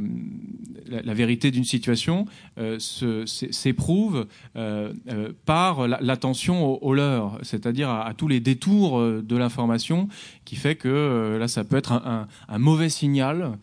[0.89, 2.25] la, vérité d'une situation
[2.57, 4.25] euh, s'éprouve
[4.55, 4.93] euh,
[5.45, 10.07] par l'attention au, leurre, c'est-à-dire à, tous les détours de l'information,
[10.45, 11.91] qui fait que là, ça peut être
[12.47, 13.57] un mauvais signal,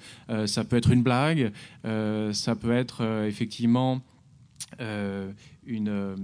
[0.47, 1.53] ça peut être une blague,
[1.85, 4.03] ça peut être effectivement
[5.67, 6.17] une,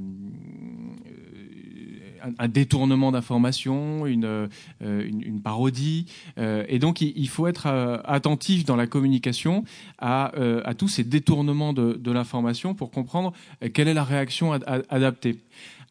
[2.38, 4.48] un, détournement d'informations, une,
[4.80, 6.06] une, parodie.
[6.36, 7.66] et donc, il, faut être
[8.04, 9.64] attentif dans la communication
[9.98, 10.32] à,
[10.64, 13.32] à tous ces détournements de, de l'information pour comprendre
[13.72, 15.38] quelle est la réaction adaptée.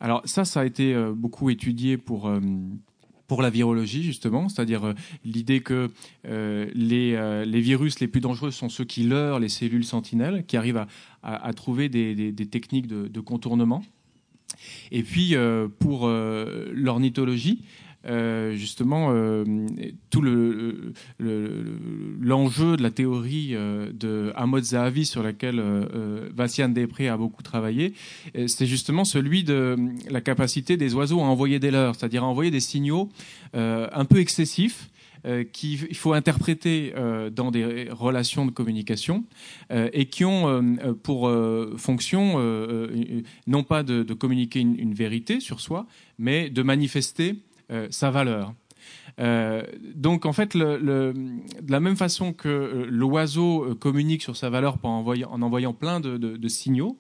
[0.02, 2.30] Alors ça, ça a été beaucoup étudié pour
[3.30, 5.92] pour la virologie, justement, c'est-à-dire euh, l'idée que
[6.28, 10.44] euh, les, euh, les, virus les plus dangereux sont ceux qui leurrent les cellules sentinelles,
[10.48, 10.88] qui arrivent à,
[11.22, 13.86] à, trouver des, des, des, techniques de, de, contournement.
[14.92, 15.36] Et puis,
[15.78, 17.62] pour l'ornithologie,
[18.06, 19.44] euh, justement euh,
[20.10, 25.62] tout le, l'enjeu de la théorie euh, de Amos Zahavi sur laquelle
[26.34, 27.94] Vassiane Després a beaucoup travaillé,
[28.48, 29.76] c'est justement celui de
[30.10, 33.10] la capacité des oiseaux à envoyer des leurres, c'est-à-dire à envoyer des signaux
[33.54, 34.90] un peu excessifs
[35.52, 36.94] qu'il faut interpréter
[37.34, 39.26] dans des relations de communication
[39.72, 41.32] et qui ont pour
[41.78, 42.40] fonction
[43.48, 45.88] non pas de, communiquer une, vérité sur soi,
[46.18, 47.36] mais de manifester
[47.90, 48.54] sa valeur.
[49.20, 49.64] Euh,
[49.96, 51.14] donc en fait, de
[51.68, 56.00] la même façon que euh, l'oiseau communique sur sa valeur en envoyant, en envoyant plein
[56.00, 56.98] de, signaux,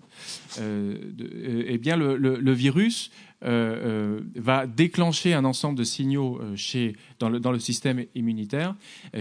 [0.59, 3.11] eh bien le, virus
[3.41, 8.75] va déclencher un ensemble de signaux chez, dans, le, système immunitaire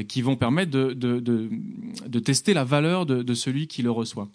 [0.09, 4.29] qui vont permettre de, tester la valeur de, celui qui le reçoit.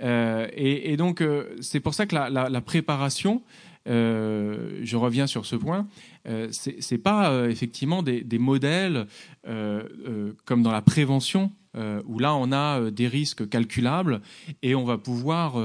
[0.00, 1.24] Et, donc
[1.60, 5.86] c'est pour ça que la, préparation euh, je reviens sur ce point,
[6.26, 9.06] euh, c'est pas euh, effectivement des, des modèles
[9.46, 14.20] euh, comme dans la prévention où là on a des risques calculables
[14.62, 15.56] et on va pouvoir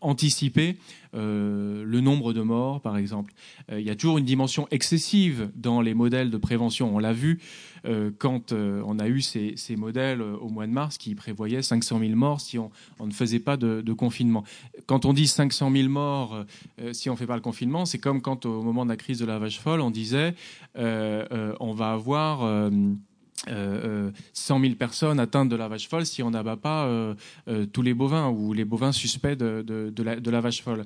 [0.00, 0.76] anticiper
[1.12, 3.32] le nombre de morts, par exemple.
[3.72, 6.94] il y a toujours une dimension excessive dans les modèles de prévention.
[6.94, 7.40] On l'a vu
[7.86, 11.62] euh, quand euh, on a eu ces, modèles euh, au mois de mars qui prévoyaient
[11.62, 14.44] 500 000 morts si on, ne faisait pas de, confinement.
[14.86, 16.44] Quand on dit 500 000 morts
[16.92, 19.18] si on ne fait pas le confinement, c'est comme quand au moment de la crise
[19.18, 20.34] de la vache folle, on disait
[20.76, 22.70] on va avoir...
[23.46, 27.14] 100 000 personnes atteintes de la vache folle si on n'abat pas
[27.72, 30.84] tous les bovins ou les bovins suspects de, la, vache folle.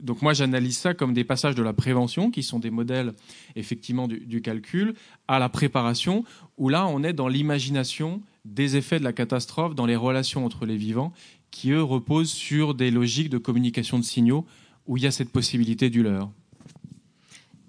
[0.00, 3.12] donc moi j'analyse ça comme des passages de la prévention qui sont des modèles
[3.56, 4.94] effectivement du calcul
[5.28, 6.24] à la préparation,
[6.56, 10.66] où là, on est dans l'imagination des effets de la catastrophe dans les relations entre
[10.66, 11.12] les vivants,
[11.50, 14.44] qui, eux, reposent sur des logiques de communication de signaux,
[14.86, 16.30] où il y a cette possibilité du leurre.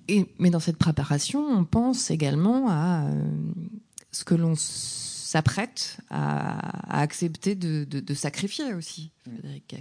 [0.08, 3.24] Et, mais dans cette préparation, on pense également à euh,
[4.12, 9.76] ce que l'on s'apprête à, accepter de, sacrifier aussi, Frédéric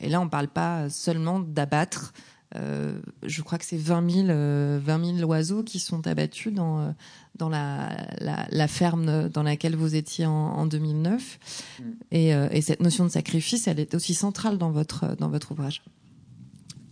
[0.00, 2.12] Et là, on ne parle pas seulement d'abattre
[2.56, 6.90] euh, je crois que c'est 20 000, 20 000 oiseaux qui sont abattus dans, euh,
[7.36, 11.38] dans la, la, ferme dans laquelle vous étiez en, 2009.
[11.78, 11.84] Mm.
[12.10, 15.80] Et, et, cette notion de sacrifice, elle est aussi centrale dans votre, dans votre ouvrage.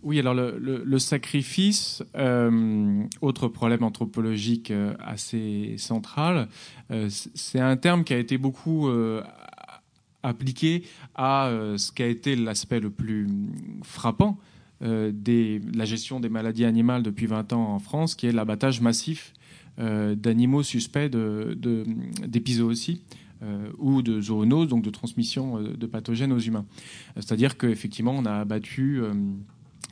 [0.01, 2.03] Oui, alors le, sacrifice,
[3.21, 6.47] autre problème anthropologique assez central,
[7.09, 8.89] c'est un terme qui a été beaucoup
[10.23, 10.83] appliqué
[11.15, 13.27] à ce qui a été l'aspect le plus
[13.83, 14.39] frappant
[14.81, 18.79] euh, des, la gestion des maladies animales depuis 20 ans en France, qui est l'abattage
[18.79, 19.33] massif
[19.77, 23.01] euh, d'animaux suspects d'épizootie.
[23.41, 26.65] Euh, ou de zoonoses, donc de transmission de pathogènes aux humains.
[27.15, 29.01] C'est-à-dire qu'effectivement, on a abattu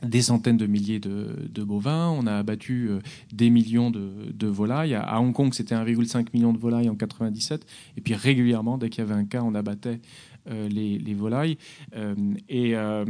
[0.02, 2.90] des centaines de milliers de, bovins, on a abattu
[3.32, 4.94] des millions de, volailles.
[4.94, 9.04] À, Hong Kong, c'était 1,5 million de volailles en 97, et puis régulièrement, dès qu'il
[9.04, 10.00] y avait un cas, on abattait
[10.50, 11.58] euh, les, volailles.
[11.96, 12.14] Euh,
[12.48, 13.04] et euh,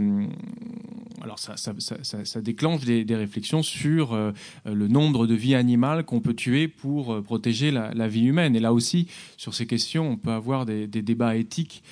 [1.23, 4.17] alors ça, déclenche des, réflexions sur
[4.65, 8.57] le nombre de vies animales qu'on peut tuer pour protéger la, vie humaine.
[8.57, 11.83] Et là aussi, sur ces questions, on peut avoir des, débats éthiques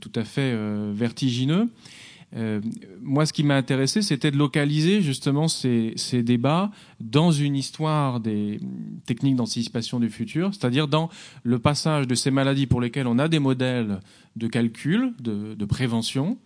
[0.00, 0.56] tout à fait
[0.92, 1.68] vertigineux.
[3.00, 6.70] Moi, ce qui m'a intéressé, c'était de localiser justement ces, ces, débats
[7.00, 8.60] dans une histoire des
[9.06, 11.08] techniques d'anticipation du futur, c'est-à-dire dans
[11.44, 14.00] le passage de ces maladies pour lesquelles on a des modèles
[14.36, 16.38] de calcul, de, prévention,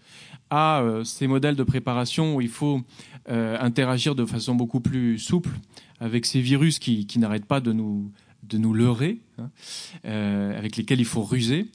[0.49, 2.81] à euh, ces modèles de préparation où il faut
[3.29, 5.51] euh, interagir de façon beaucoup plus souple
[5.99, 8.11] avec ces virus qui, n'arrêtent pas de nous,
[8.43, 9.51] de nous leurrer, hein,
[10.05, 11.67] euh, avec lesquels il faut ruser.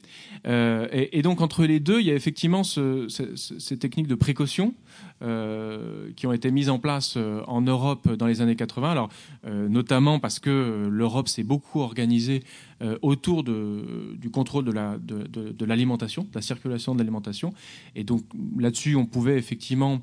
[0.48, 4.85] Et, donc entre les deux, il y a effectivement ces techniques de précaution euh,
[6.16, 8.92] qui ont été mises en place euh, en Europe dans les années 80.
[8.92, 9.10] Alors,
[9.46, 12.44] euh, notamment parce que l'Europe s'est beaucoup organisée
[13.02, 17.54] autour du contrôle de, la, de, de, l'alimentation, de la circulation de l'alimentation.
[17.96, 18.24] Et donc
[18.60, 20.02] là-dessus, on pouvait effectivement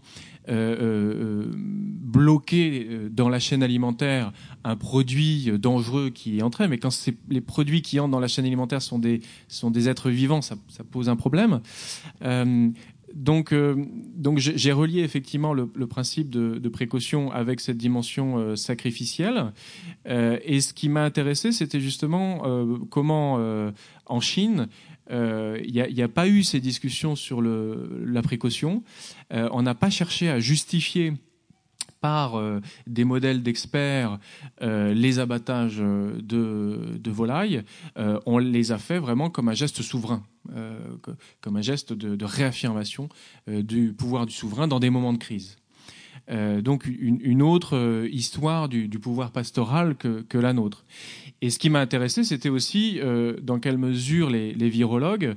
[2.01, 4.33] bloquer dans la chaîne alimentaire
[4.65, 6.67] un produit dangereux qui entrait.
[6.67, 6.89] Mais quand
[7.29, 10.57] les produits qui entrent dans la chaîne alimentaire sont des, sont des êtres vivants, ça
[10.91, 11.61] pose un problème
[13.15, 19.53] donc, donc j'ai relié effectivement le, principe de, précaution avec cette dimension sacrificielle.
[20.07, 22.43] et ce qui m'a intéressé, c'était justement
[22.91, 23.39] comment
[24.07, 24.69] en Chine,
[25.11, 28.83] il n'y a, pas eu ces discussions sur la précaution.
[29.31, 31.15] on n'a pas cherché à justifier
[32.03, 34.19] par euh, des modèles d'experts
[34.61, 37.63] euh, les abattages de, volailles,
[37.97, 40.23] euh, on les a fait vraiment comme un geste souverain,
[41.41, 43.09] comme un geste de, réaffirmation
[43.47, 45.57] du pouvoir du souverain dans des moments de crise.
[46.29, 50.85] Donc une, autre histoire du, pouvoir pastoral que, la nôtre.
[51.43, 53.01] Et ce qui m'a intéressé, c'était aussi
[53.43, 55.37] dans quelle mesure les virologues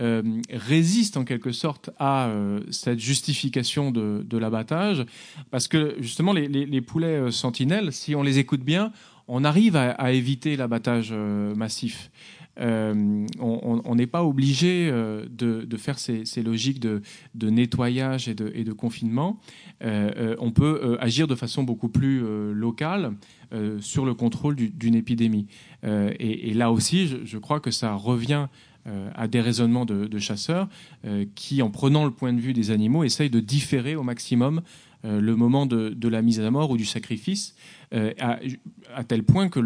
[0.00, 5.06] euh, résiste en quelque sorte à euh, cette justification de, l'abattage,
[5.52, 8.90] parce que justement les, poulets euh, sentinelles, si on les écoute bien,
[9.28, 12.10] on arrive à, éviter l'abattage massif.
[12.58, 17.02] On n'est pas obligé de, faire ces, logiques de,
[17.50, 19.40] nettoyage et de, confinement.
[19.80, 23.12] on peut agir de façon beaucoup plus locale
[23.80, 25.46] sur le contrôle d'une épidémie.
[25.84, 28.48] Et, là aussi, je, crois que ça revient
[28.86, 30.68] euh, à des raisonnements de, chasseurs
[31.06, 34.58] euh, qui, en prenant le point de vue des animaux, essayent de différer au maximum
[34.58, 34.60] euh,
[35.04, 37.54] le moment de, la mise à mort ou du sacrifice,
[37.92, 39.60] à, tel point que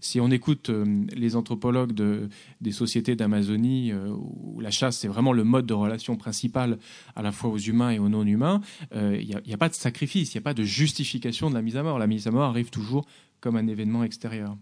[0.00, 2.28] si on écoute les anthropologues de,
[2.60, 6.78] des sociétés d'Amazonie, où la chasse c'est vraiment le mode de relation principal
[7.16, 8.60] à la fois aux humains et aux non-humains,
[8.94, 11.76] il n'y a, pas de sacrifice, il n'y a pas de justification de la mise
[11.76, 11.98] à mort.
[11.98, 13.06] La mise à mort arrive toujours
[13.40, 14.56] comme un événement extérieur.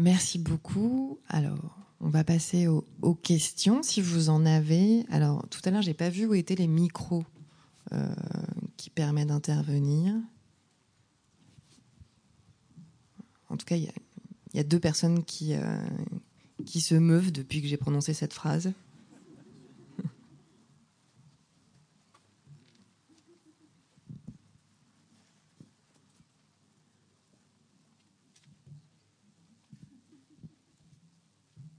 [0.00, 1.18] Merci beaucoup.
[1.28, 5.04] Alors, on va passer aux, questions, si vous en avez.
[5.10, 7.39] Alors, tout à l'heure, j'ai pas vu où étaient les micros euh,
[8.76, 10.14] qui permettent d'intervenir.
[13.50, 13.90] En tout cas, il
[14.54, 15.86] y, a deux personnes qui, euh,
[16.64, 18.72] qui se meuvent depuis que j'ai prononcé cette phrase.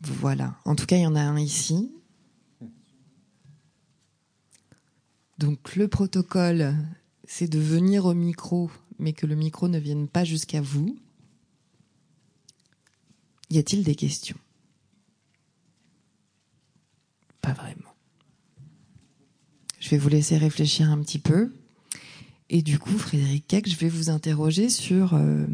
[0.02, 0.56] Voilà.
[0.66, 1.92] En tout cas, il y en a un ici.
[5.42, 6.76] Donc le protocole,
[7.24, 8.70] c'est de venir au micro,
[9.00, 10.96] mais que le micro ne vienne pas jusqu'à vous.
[13.50, 14.38] Y a-t-il des questions?
[17.42, 17.96] Pas vraiment.
[19.80, 21.52] Je vais vous laisser réfléchir un petit peu.
[22.52, 25.48] Et du coup, Frédéric Keck, je vais vous interroger sur euh,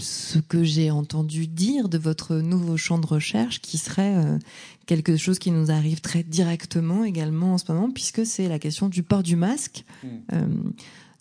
[0.00, 4.38] ce que j'ai entendu dire de votre nouveau champ de recherche, qui serait euh,
[4.86, 8.88] quelque chose qui nous arrive très directement également en ce moment, puisque c'est la question
[8.88, 9.84] du port du masque.
[10.02, 10.08] Hmm.
[10.32, 10.46] Euh,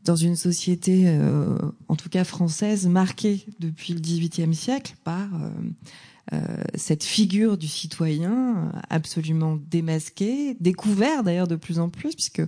[0.03, 1.11] dans une société,
[1.87, 5.49] en tout cas française, marquée depuis le XVIIIe siècle par euh,
[6.73, 12.41] cette figure du citoyen absolument démasqué, découvert d'ailleurs de plus en plus, puisque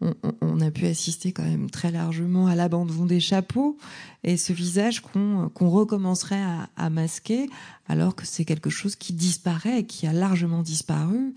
[0.00, 3.76] on, a pu assister quand même très largement à l'abandon des chapeaux
[4.24, 6.42] et ce visage qu'on recommencerait
[6.76, 7.48] à, masquer,
[7.86, 11.34] alors que c'est quelque chose qui disparaît qui a largement disparu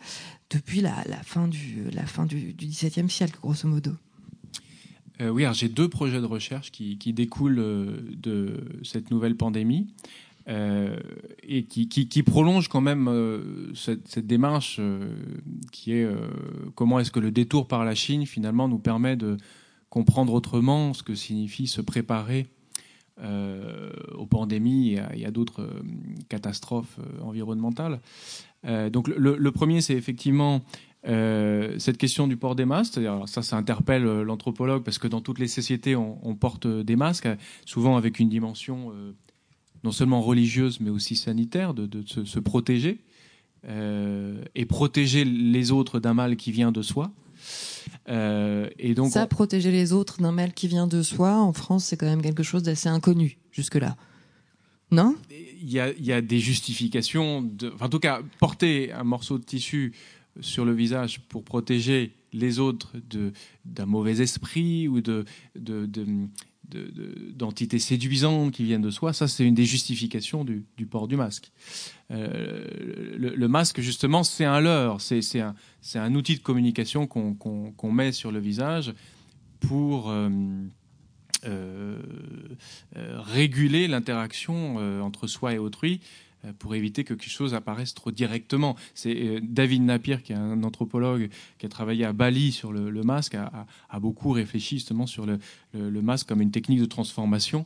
[0.50, 3.92] depuis la, fin du la fin du, XVIIe siècle, grosso modo.
[5.20, 9.36] Euh, oui, alors j'ai deux projets de recherche qui, qui, découlent euh, de cette nouvelle
[9.36, 9.88] pandémie.
[10.48, 10.96] Euh,
[11.44, 15.14] et qui, prolonge quand même euh, cette, démarche euh,
[15.72, 16.08] qui est
[16.76, 19.38] comment est-ce que le détour par la Chine finalement nous permet de
[19.90, 22.48] comprendre autrement ce que signifie se préparer
[24.18, 25.70] aux pandémies et à, d'autres
[26.28, 28.00] catastrophes environnementales.
[28.92, 30.62] donc le, premier, c'est effectivement
[31.04, 35.50] cette question du port des masques, ça, ça interpelle l'anthropologue parce que dans toutes les
[35.50, 37.30] sociétés, on, porte des masques,
[37.66, 38.92] souvent avec une dimension
[39.84, 43.00] non seulement religieuse, mais aussi sanitaire, de, se, protéger
[43.68, 47.12] euh, et protéger les autres d'un mal qui vient de soi.
[48.10, 51.86] Euh, et donc, ça, protéger les autres d'un mal qui vient de soi, en France,
[51.86, 53.98] c'est quand même quelque chose d'assez inconnu jusque-là.
[54.92, 55.16] Non?
[55.30, 57.42] Il y, a, il y, a, des justifications.
[57.42, 59.94] De, en tout cas, porter un morceau de tissu
[60.42, 62.94] sur le visage pour protéger les autres
[63.66, 65.26] d'un mauvais esprit ou de,
[65.56, 65.88] de,
[67.36, 71.52] d'entités séduisantes qui viennent de soi, ça c'est une des justifications du, port du masque.
[72.12, 72.66] Euh,
[73.18, 78.40] le, masque justement c'est un leurre, c'est un, outil de communication qu'on met sur le
[78.40, 78.94] visage
[79.60, 80.30] pour euh,
[81.46, 82.00] euh,
[82.96, 86.02] réguler l'interaction entre soi et autrui
[86.60, 88.76] pour éviter que quelque chose apparaisse trop directement.
[88.94, 93.04] C'est euh, David Napier, qui est un anthropologue qui a travaillé à Bali sur le,
[93.04, 95.40] masque, a, beaucoup réfléchi justement sur le,
[96.02, 97.66] masque comme une technique de transformation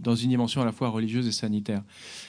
[0.00, 1.84] dans une dimension à la fois religieuse et sanitaire.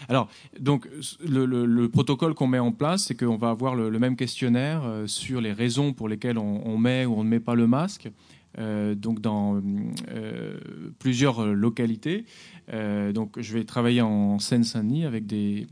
[0.07, 0.29] Alors,
[0.59, 0.87] donc,
[1.27, 5.51] le, protocole qu'on met en place, c'est qu'on va avoir le, même questionnaire sur les
[5.51, 8.09] raisons pour lesquelles on met ou on ne met pas le masque.
[8.57, 9.61] Euh, donc dans
[10.09, 10.57] euh,
[10.99, 12.25] plusieurs localités.
[12.73, 15.67] Euh, donc je vais travailler en Seine-Saint-Denis avec des,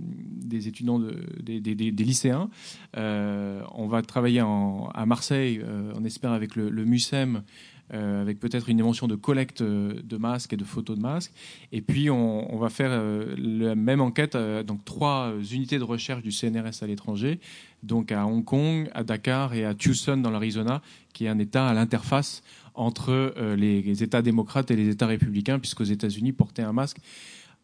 [0.52, 1.00] étudiants,
[1.42, 2.50] des, lycéens.
[2.96, 5.62] on va travailler à Marseille,
[5.96, 7.44] on espère avec le, le MUSEM.
[7.90, 11.34] avec peut-être une dimension de collecte de masques et de photos de masques.
[11.72, 12.92] Et puis, on, va faire
[13.38, 17.40] la même enquête, donc trois unités de recherche du CNRS à l'étranger,
[17.82, 20.82] donc à Hong Kong, à Dakar et à Tucson dans l'Arizona,
[21.14, 22.44] qui est un État à l'interface
[22.76, 26.98] entre euh, les, États démocrates et les États républicains, puisqu'aux États-Unis, porter un masque,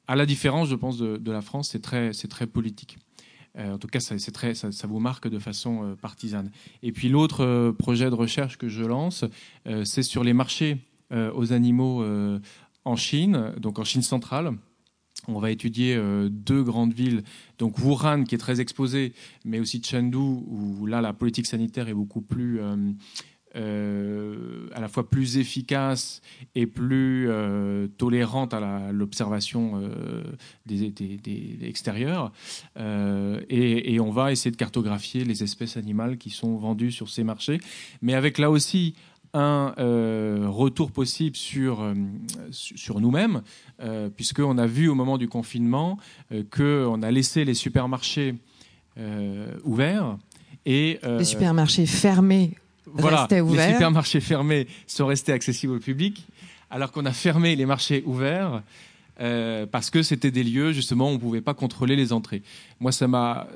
[0.08, 2.98] à la différence, je pense, de, la France, c'est très, très politique.
[3.58, 6.52] Euh, en tout cas, ça, très, ça, vous marque de façon euh, partisane.
[6.84, 9.26] Et puis l'autre projet de recherche que je lance,
[9.84, 10.78] c'est sur les marchés
[11.12, 12.04] aux animaux
[12.86, 14.52] en Chine, donc en Chine centrale.
[15.28, 16.00] On va étudier
[16.30, 17.24] deux grandes villes,
[17.58, 19.14] donc Wuhan qui est très exposée,
[19.44, 22.62] mais aussi Chengdu où là la politique sanitaire est beaucoup plus
[23.56, 26.22] euh, à la fois plus efficace
[26.54, 30.24] et plus euh, tolérante à l'observation euh,
[30.68, 32.32] des, des, extérieurs.
[32.78, 37.60] Et, on va essayer de cartographier les espèces animales qui sont vendues sur ces marchés,
[38.04, 38.94] mais avec là aussi
[39.34, 39.74] un
[40.48, 41.94] retour possible sur,
[42.52, 43.42] sur nous-mêmes,
[44.16, 45.98] puisqu'on a vu au moment du confinement
[46.52, 48.36] qu'on a laissé les supermarchés
[49.64, 50.18] ouverts.
[50.66, 52.56] Et, les supermarchés fermés
[52.86, 56.26] voilà, les supermarchés fermés sont restés accessibles au public,
[56.70, 58.62] alors qu'on a fermé les marchés ouverts
[59.20, 62.42] euh, parce que c'était des lieux justement où on ne pouvait pas contrôler les entrées.
[62.80, 63.48] Moi, ça m'a,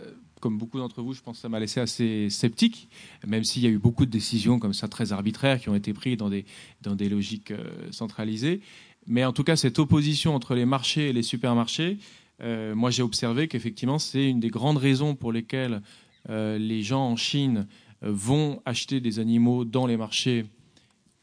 [0.42, 2.90] comme beaucoup d'entre vous, je pense, ça m'a laissé assez sceptique,
[3.26, 5.94] même s'il y a eu beaucoup de décisions comme ça très arbitraires qui ont été
[5.94, 6.46] prises dans des
[6.82, 8.62] dans des logiques euh, centralisées.
[9.08, 11.98] Mais en tout cas, cette opposition entre les marchés et les supermarchés,
[12.42, 15.82] euh, moi, j'ai observé qu'effectivement, c'est une des grandes raisons pour lesquelles
[16.30, 17.68] les gens en Chine
[18.04, 20.46] vont acheter des animaux dans les marchés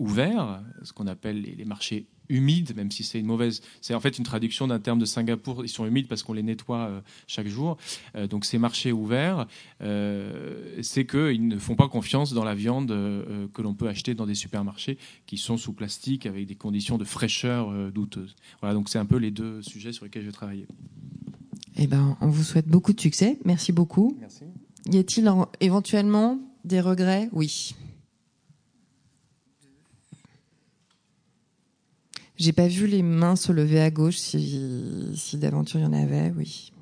[0.01, 3.61] ouverts, ce qu'on appelle les, marchés humides, même si c'est une mauvaise.
[3.83, 5.65] C'est en fait une traduction d'un terme de Singapour.
[5.65, 7.77] Ils sont humides parce qu'on les nettoie euh, chaque jour.
[8.17, 9.47] Euh, donc ces marchés ouverts,
[9.83, 12.89] euh, c'est qu'ils ne font pas confiance dans la viande
[13.53, 14.97] que l'on peut acheter dans des supermarchés
[15.27, 18.37] qui sont sous plastique avec des conditions de fraîcheur douteuses.
[18.61, 20.67] Voilà, donc c'est un peu les deux sujets sur lesquels je vais travailler.
[21.77, 23.39] Eh ben, on vous souhaite beaucoup de succès.
[23.45, 24.17] Merci beaucoup.
[24.19, 24.45] Merci.
[24.91, 25.31] Y a-t-il
[25.61, 27.29] éventuellement des regrets?
[27.33, 27.75] Oui.
[32.37, 36.33] J'ai pas vu les mains se lever à gauche si, d'aventure il y en avait,
[36.37, 36.73] oui.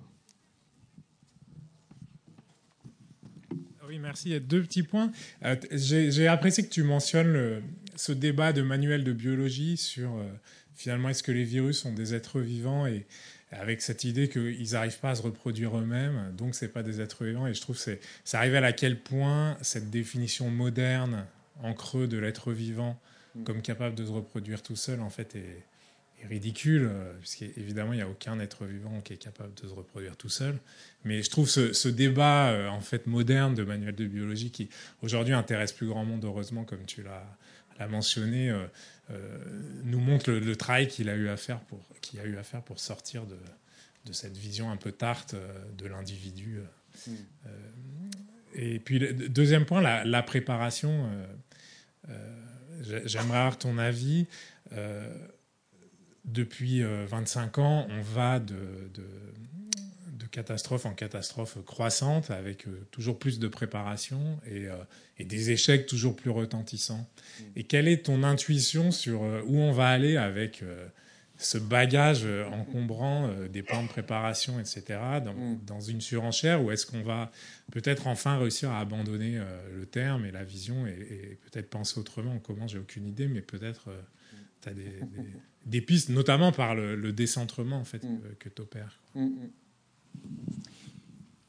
[3.89, 4.29] Oui, merci.
[4.29, 5.11] Il y a deux petits points.
[5.45, 7.63] Euh, j'ai apprécié que tu mentionnes
[7.97, 10.29] ce débat de manuel de biologie sur euh,
[10.75, 13.07] finalement est-ce que les virus sont des êtres vivants et
[13.51, 17.25] avec cette idée qu'ils n'arrivent pas à se reproduire eux-mêmes, donc c'est pas des êtres
[17.25, 17.47] vivants.
[17.47, 21.25] Et je trouve que c'est, ça arrive à quel point cette définition moderne
[21.63, 22.99] en creux de l'être vivant
[23.35, 23.45] mm.
[23.45, 25.65] comme capable de se reproduire tout seul, en fait, est,
[26.29, 30.17] ridicule, euh, puisqu'évidemment, il n'y a aucun être vivant qui est capable de se reproduire
[30.17, 30.59] tout seul.
[31.05, 34.69] Mais je trouve ce, ce débat, euh, en fait, moderne de manuel de biologie qui,
[35.01, 38.67] aujourd'hui, intéresse plus grand monde, heureusement, comme tu l'as, mentionné, euh,
[39.85, 42.63] nous montre le, travail qu'il a eu à faire pour, qu'il a eu à faire
[42.63, 43.39] pour sortir de,
[44.07, 46.61] de cette vision un peu tarte euh, de l'individu.
[47.09, 47.13] Euh,
[48.55, 51.11] et puis, le deuxième point, la, préparation.
[53.05, 54.27] J'aimerais avoir ton avis.
[56.25, 59.07] depuis 25 ans, on va de, de,
[60.31, 64.69] catastrophe en catastrophe croissante, avec toujours plus de préparation et,
[65.19, 67.09] et des échecs toujours plus retentissants.
[67.57, 70.87] Et quelle est ton intuition sur euh, où on va aller avec euh,
[71.39, 75.65] ce bagage euh, encombrant des plans de préparation, etc., mm.
[75.67, 77.31] dans, une surenchère, ou est-ce qu'on va
[77.73, 79.41] peut-être enfin réussir à abandonner
[79.75, 82.39] le terme et la vision et, peut-être penser autrement?
[82.39, 82.67] Comment?
[82.67, 83.91] J'ai aucune idée, mais peut-être
[84.63, 84.73] tu as
[85.67, 88.21] des, pistes, notamment par le, décentrement en fait, mm.
[88.39, 89.01] que, tu opères.
[89.15, 89.47] Mm,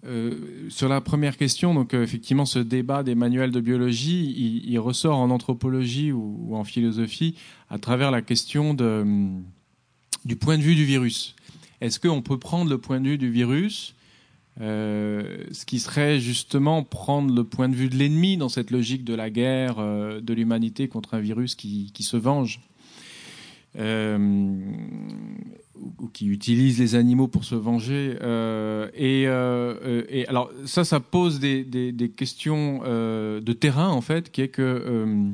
[0.05, 4.79] euh, sur la première question, donc euh, effectivement, ce débat des manuels de biologie, il,
[4.79, 7.35] ressort en anthropologie ou, en philosophie
[7.69, 9.05] à travers la question de,
[10.23, 11.35] du point de vue du virus.
[11.81, 13.93] Est-ce qu'on peut prendre le point de vue du virus,
[14.61, 19.03] euh, ce qui serait justement prendre le point de vue de l'ennemi dans cette logique
[19.03, 22.61] de la guerre de l'humanité contre un virus qui, qui se venge?
[25.99, 28.17] Ou qui utilisent les animaux pour se venger.
[28.21, 34.31] Euh, et, euh, et, alors ça, ça pose des, questions euh, de terrain en fait,
[34.31, 35.31] qui est que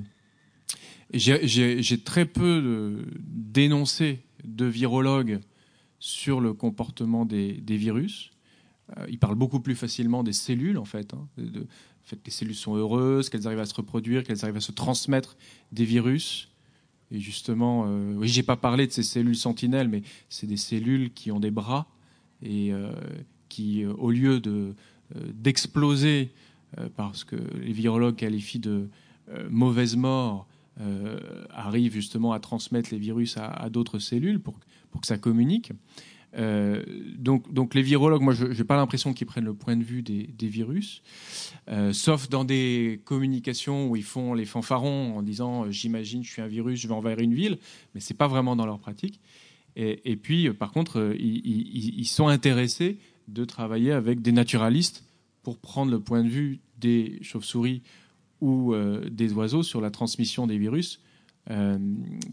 [1.13, 5.39] j'ai très peu dénoncé de virologues
[5.99, 8.31] sur le comportement des, virus.
[8.97, 11.65] Euh, ils parlent beaucoup plus facilement des cellules, en fait, hein, de,
[12.03, 15.35] fait les cellules sont heureuses, qu'elles arrivent à se reproduire, qu'elles arrivent à se transmettre
[15.71, 16.49] des virus.
[17.11, 21.13] Et justement, euh, oui, j'ai pas parlé de ces cellules sentinelles, mais c'est des cellules
[21.13, 21.87] qui ont des bras
[22.41, 22.91] et euh,
[23.49, 24.73] qui, euh, au lieu de
[25.35, 26.31] d'exploser
[26.95, 28.89] parce que les virologues qualifient de
[29.51, 30.47] mauvaise mort,
[31.51, 34.59] arrivent justement à transmettre les virus à, d'autres cellules pour,
[34.89, 35.73] pour que ça communique.
[36.37, 36.83] Euh,
[37.17, 40.47] donc, les virologues, moi, je n'ai pas l'impression qu'ils prennent le point de vue des,
[40.47, 41.01] virus,
[41.69, 46.31] euh, sauf dans des communications où ils font les fanfarons en disant euh, j'imagine, je
[46.31, 47.57] suis un virus, je vais envahir une ville,
[47.93, 49.19] mais c'est pas vraiment dans leur pratique.
[49.77, 52.97] Et, puis, par contre, ils, sont intéressés
[53.27, 55.03] de travailler avec des naturalistes
[55.43, 57.81] pour prendre le point de vue des chauves-souris
[58.39, 58.73] ou
[59.11, 61.01] des oiseaux sur la transmission des virus,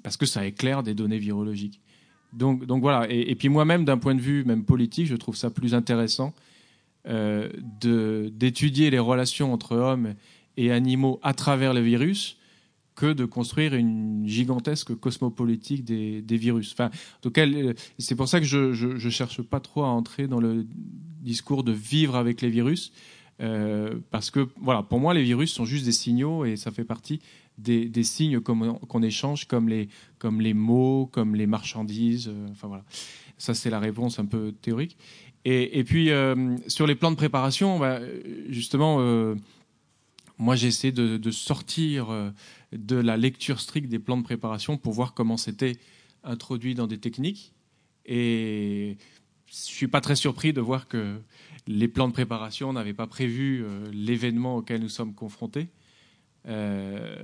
[0.05, 1.81] parce que ça éclaire des données virologiques.
[2.33, 3.07] Donc, voilà.
[3.11, 6.35] Et, puis moi-même, d'un point de vue même politique, je trouve ça plus intéressant
[7.09, 7.49] euh,
[8.33, 10.15] d'étudier les relations entre hommes
[10.57, 12.37] et animaux à travers le virus
[12.95, 16.73] que de construire une gigantesque cosmopolitique des, virus.
[16.73, 16.91] Enfin,
[17.99, 20.67] c'est pour ça que je ne cherche pas trop à entrer dans le
[21.23, 22.93] discours de vivre avec les virus,
[23.41, 26.85] euh, parce que voilà, pour moi, les virus sont juste des signaux et ça fait
[26.85, 27.21] partie
[27.59, 32.29] des, signes qu'on échange, comme les, mots, comme les marchandises.
[32.29, 32.85] Euh, enfin voilà,
[33.39, 34.97] ça c'est la réponse un peu théorique.
[35.45, 38.01] Et, puis euh, sur les plans de préparation, bah,
[38.49, 39.35] justement, euh,
[40.39, 42.33] moi j'ai essayé de, sortir
[42.73, 45.77] de la lecture stricte des plans de préparation pour voir comment c'était
[46.23, 47.53] introduit dans des techniques.
[48.07, 48.97] Et
[49.47, 51.19] je suis pas très surpris de voir que
[51.67, 55.69] les plans de préparation n'avaient pas prévu l'événement auquel nous sommes confrontés.
[56.49, 57.15] Euh,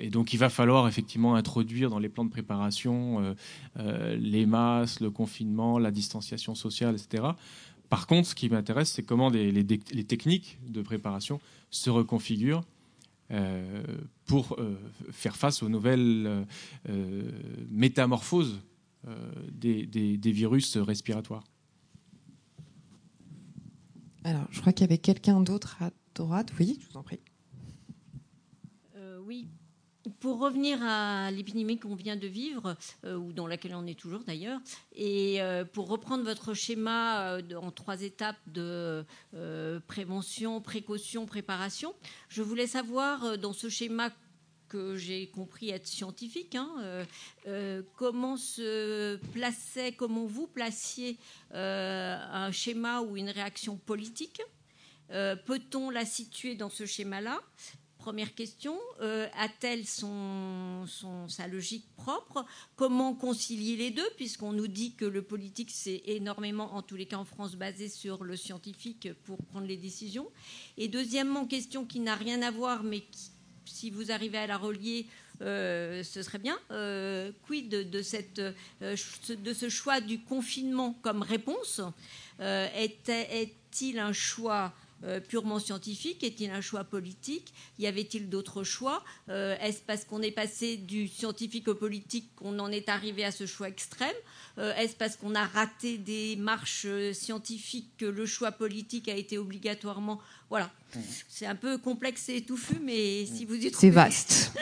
[0.00, 3.34] et donc il va falloir effectivement introduire dans les plans de préparation euh,
[3.78, 7.24] euh, les masses, le confinement, la distanciation sociale, etc.
[7.88, 9.64] Par contre, ce qui m'intéresse, c'est comment les,
[10.06, 11.40] techniques de préparation
[11.70, 12.64] se reconfigurent
[14.26, 14.56] pour
[15.10, 16.46] faire face aux nouvelles
[17.70, 18.60] métamorphoses
[19.50, 21.44] des, virus respiratoires.
[24.24, 26.52] Alors, je crois qu'il y avait quelqu'un d'autre à droite.
[26.58, 27.20] Oui, je vous en prie
[29.28, 29.46] oui.
[30.20, 34.24] Pour revenir à l'épidémie qu'on vient de vivre, euh, ou dans laquelle on est toujours
[34.24, 34.58] d'ailleurs,
[34.94, 39.04] et euh, pour reprendre votre schéma euh, en trois étapes de
[39.86, 41.94] prévention, précaution, préparation,
[42.30, 44.10] je voulais savoir dans ce schéma
[44.70, 47.04] que j'ai compris être scientifique, hein,
[47.96, 51.18] comment se plaçait, comment vous placiez
[51.52, 54.42] un schéma ou une réaction politique
[55.08, 57.40] Peut-on la situer dans ce schéma-là
[57.98, 62.46] Première question, euh, a-t-elle sa logique propre?
[62.76, 64.08] Comment concilier les deux?
[64.16, 67.88] Puisqu'on nous dit que le politique, c'est énormément, en tous les cas en France, basé
[67.88, 70.30] sur le scientifique pour prendre les décisions.
[70.76, 73.02] Et deuxièmement, question qui n'a rien à voir, mais
[73.64, 75.06] si vous arrivez à la relier,
[75.42, 76.58] euh, ce serait bien.
[76.70, 81.80] Euh, quid de, de ce choix du confinement comme réponse?
[82.40, 84.72] Est-il un choix
[85.04, 87.52] euh, purement scientifique Est-il un choix politique?
[87.78, 89.04] Y avait-il d'autres choix?
[89.28, 93.30] Euh, Est-ce parce qu'on est passé du scientifique au politique qu'on en est arrivé à
[93.30, 94.14] ce choix extrême?
[94.58, 99.38] Euh, Est-ce parce qu'on a raté des marches scientifiques que le choix politique a été
[99.38, 100.20] obligatoirement?
[100.50, 100.70] Voilà.
[101.28, 103.88] C'est un peu complexe et touffu, mais si vous y trouvez...
[103.88, 104.52] C'est vaste.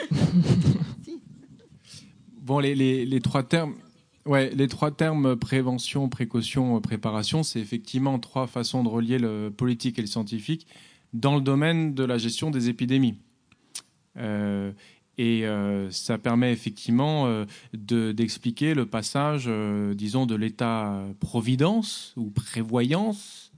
[2.41, 3.75] bon, les trois termes
[4.27, 10.01] Les trois termes prévention, précaution, préparation, c'est effectivement trois façons de relier le politique et
[10.01, 10.67] le scientifique
[11.13, 13.19] dans le domaine de la gestion des épidémies.
[14.17, 14.71] Euh,
[15.17, 19.49] et euh, ça permet effectivement euh, d'expliquer le passage,
[19.95, 23.51] disons, de l'état providence ou prévoyance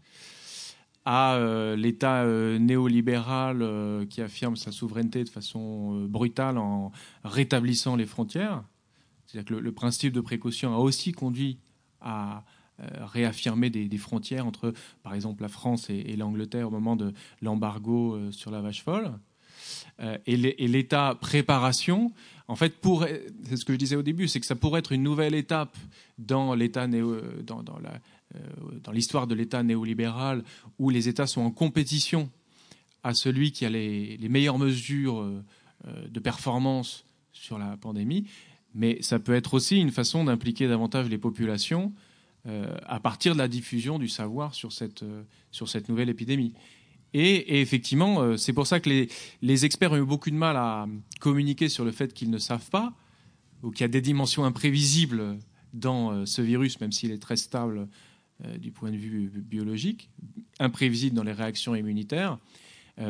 [1.05, 1.39] à
[1.75, 2.23] l'état
[2.59, 6.91] néolibéral qui affirme sa souveraineté de façon brutale en
[7.23, 8.63] rétablissant les frontières.
[9.29, 11.59] C'est-à-dire que le, principe de précaution a aussi conduit
[12.01, 12.43] à
[12.79, 14.73] euh, réaffirmer des, frontières entre,
[15.03, 19.11] par exemple, la France et, l'Angleterre au moment de l'embargo euh, sur la vache folle.
[19.99, 20.35] Euh, et
[20.67, 22.11] l'état préparation,
[22.47, 22.73] en fait,
[23.43, 25.77] c'est ce que je disais au début, c'est que ça pourrait être une nouvelle étape
[26.17, 30.43] dans l'état dans, dans l'histoire de l'État néolibéral
[30.79, 32.31] où les États sont en compétition
[33.03, 35.31] à celui qui a les, les meilleures mesures
[35.85, 38.25] de performance sur la pandémie.
[38.75, 41.93] Mais ça peut être aussi une façon d'impliquer davantage les populations
[42.47, 46.53] euh, à partir de la diffusion du savoir sur cette, euh, sur cette nouvelle épidémie.
[47.13, 49.07] Et, effectivement, euh, c'est pour ça que
[49.41, 50.87] les, experts ont eu beaucoup de mal à
[51.19, 52.93] communiquer sur le fait qu'ils ne savent pas,
[53.61, 55.37] ou qu'il y a des dimensions imprévisibles
[55.73, 57.89] dans ce virus, même s'il est très stable
[58.57, 60.09] du point de vue biologique,
[60.59, 62.39] imprévisible dans les réactions immunitaires,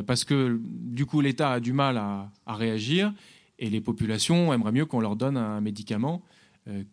[0.07, 3.14] parce que du coup l'État a du mal à, réagir
[3.60, 6.23] et les populations aimeraient mieux qu'on leur donne un médicament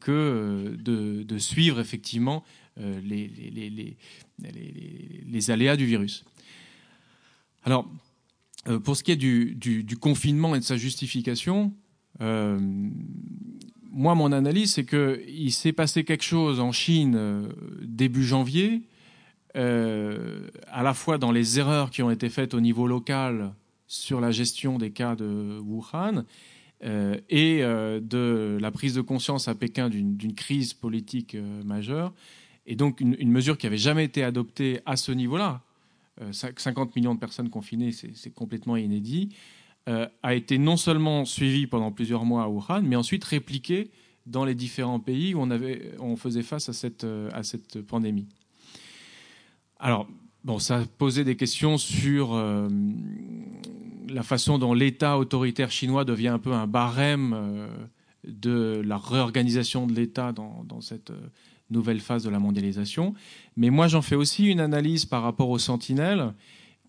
[0.00, 2.44] que de, suivre effectivement
[2.76, 3.28] les,
[4.38, 6.24] les, aléas du virus.
[7.64, 7.88] Alors,
[8.68, 11.72] euh, pour ce qui est du, confinement et de sa justification,
[12.20, 12.58] euh,
[13.90, 17.48] moi, mon analyse, c'est qu'il s'est passé quelque chose en Chine euh,
[17.82, 18.82] début janvier,
[19.54, 23.54] à la fois dans les erreurs qui ont été faites au niveau local
[23.86, 26.24] sur la gestion des cas de Wuhan
[26.82, 32.12] et de la prise de conscience à Pékin d'une crise politique majeure,
[32.66, 35.62] et donc une, mesure qui n'avait jamais été adoptée à ce niveau-là,
[36.32, 39.34] 50 euh, millions de personnes confinées, c'est complètement inédit,
[39.88, 43.90] euh, a été non seulement suivi pendant plusieurs mois à Wuhan, mais ensuite répliqué
[44.26, 45.40] dans les différents pays où
[46.00, 48.26] on, faisait face à cette, euh, à cette pandémie.
[49.78, 50.08] Alors,
[50.42, 52.30] bon, ça posait des questions sur
[54.08, 57.68] la façon dont l'État autoritaire chinois devient un peu un barème
[58.24, 61.12] de la réorganisation de l'État dans, cette
[61.70, 63.14] nouvelle phase de la mondialisation.
[63.56, 66.32] Mais moi, j'en fais aussi une analyse par rapport aux sentinelles,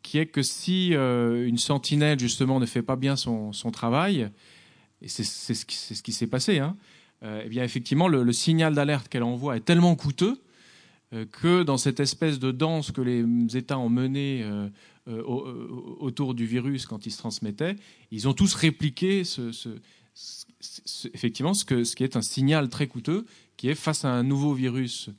[0.04, 4.30] qui est que si euh, une sentinelle, justement, ne fait pas bien son, travail,
[5.02, 6.76] et c'est ce qui, s'est passé, hein,
[7.24, 10.42] euh, eh bien, effectivement, le, signal d'alerte qu'elle envoie est tellement coûteux
[11.14, 13.26] euh, que dans cette espèce de danse que les
[13.58, 14.46] États ont menée
[15.08, 17.76] autour du virus quand il se transmettait,
[18.12, 19.52] ils ont tous répliqué ce,
[21.14, 23.26] effectivement ce, que, ce qui est un signal très coûteux
[23.56, 25.10] qui est face à un nouveau virus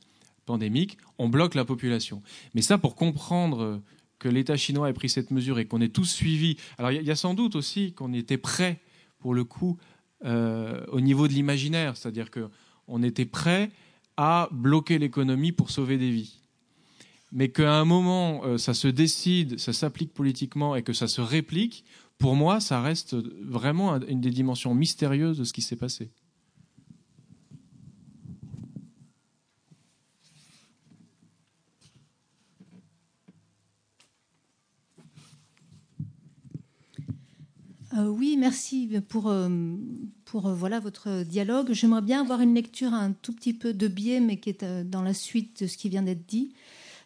[0.47, 2.23] pandémique, on bloque la population.
[2.55, 3.83] Mais ça, pour comprendre
[4.19, 7.11] que l'État chinois ait pris cette mesure et qu'on ait tous suivi, alors il y,
[7.11, 8.81] a sans doute aussi qu'on était prêt,
[9.19, 9.79] pour le coup,
[10.25, 13.71] euh, au niveau de l'imaginaire, c'est-à-dire qu'on était prêt
[14.17, 16.41] à bloquer l'économie pour sauver des vies.
[17.31, 21.21] Mais qu'à un moment, euh, ça se décide, ça s'applique politiquement et que ça se
[21.21, 21.85] réplique,
[22.17, 26.11] pour moi, ça reste vraiment une des dimensions mystérieuses de ce qui s'est passé.
[37.95, 39.49] Euh, oui, merci pour, euh,
[40.25, 41.73] pour voilà, votre dialogue.
[41.73, 45.03] J'aimerais bien avoir une lecture un tout petit peu de biais, mais qui est dans
[45.03, 46.53] la suite de ce qui vient d'être dit.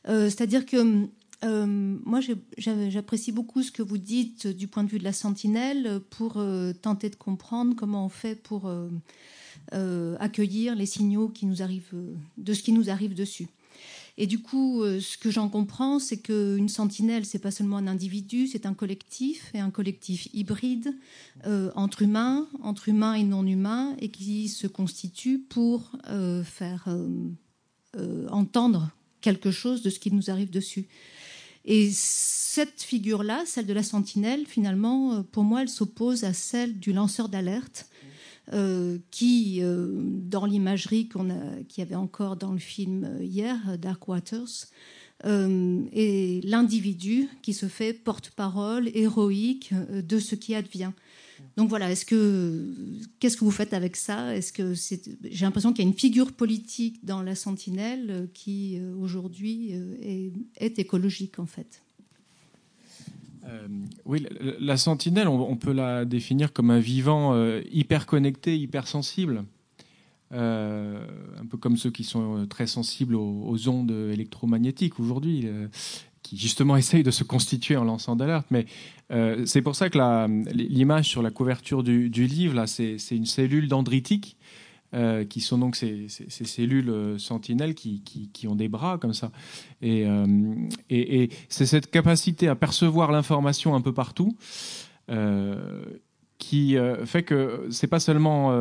[0.07, 1.09] C'est-à-dire que
[1.45, 2.21] moi,
[2.59, 6.43] j'apprécie beaucoup ce que vous dites du point de vue de la sentinelle pour
[6.83, 8.71] tenter de comprendre comment on fait pour
[10.19, 11.95] accueillir les signaux qui nous arrivent,
[12.39, 13.49] de ce qui nous arrive dessus.
[14.19, 17.87] Et du coup, euh, ce que j'en comprends, c'est qu'une sentinelle, c'est pas seulement un
[17.87, 20.95] individu, c'est un collectif, et un collectif hybride
[21.47, 26.89] euh, entre humains, entre humains et non humains, et qui se constitue pour euh, faire
[28.31, 28.91] entendre
[29.23, 30.87] quelque chose de ce qui nous arrive dessus.
[31.65, 36.93] Et cette figure-là, celle de la sentinelle, finalement, pour moi, elle s'oppose à celle du
[36.93, 37.87] lanceur d'alerte
[38.53, 43.79] euh, qui, euh, dans l'imagerie qu'on a, qu'il y avait encore dans le film hier,
[43.79, 44.67] Dark Waters,
[45.25, 50.91] euh, est l'individu qui se fait porte-parole héroïque de ce qui advient.
[51.57, 52.75] Donc voilà, est-ce que
[53.19, 54.35] qu'est-ce que vous faites avec ça?
[54.35, 58.81] Est-ce que c'est j'ai l'impression qu'il y a une figure politique dans la Sentinelle qui
[58.99, 61.83] aujourd'hui est, est écologique en fait.
[63.49, 63.67] Euh,
[64.05, 64.25] oui,
[64.61, 69.45] la, sentinelle, on, peut la définir comme un vivant euh, hyper connecté, hyper sensible.
[70.33, 71.05] Euh,
[71.39, 75.47] un peu comme ceux qui sont très sensibles aux, ondes électromagnétiques aujourd'hui,
[76.23, 78.47] qui justement essayent de se constituer en lançant d'alerte.
[78.51, 78.67] Mais
[79.45, 79.99] c'est pour ça que
[80.53, 84.39] l'image sur la couverture du, livre, là, c'est une cellule dendritique
[84.95, 89.33] euh, qui sont donc ces, cellules euh, sentinelles qui, ont des bras comme ça.
[89.83, 90.55] Euh,
[90.91, 94.37] et, c'est cette capacité à percevoir l'information un peu partout
[96.43, 98.53] qui fait que c'est pas seulement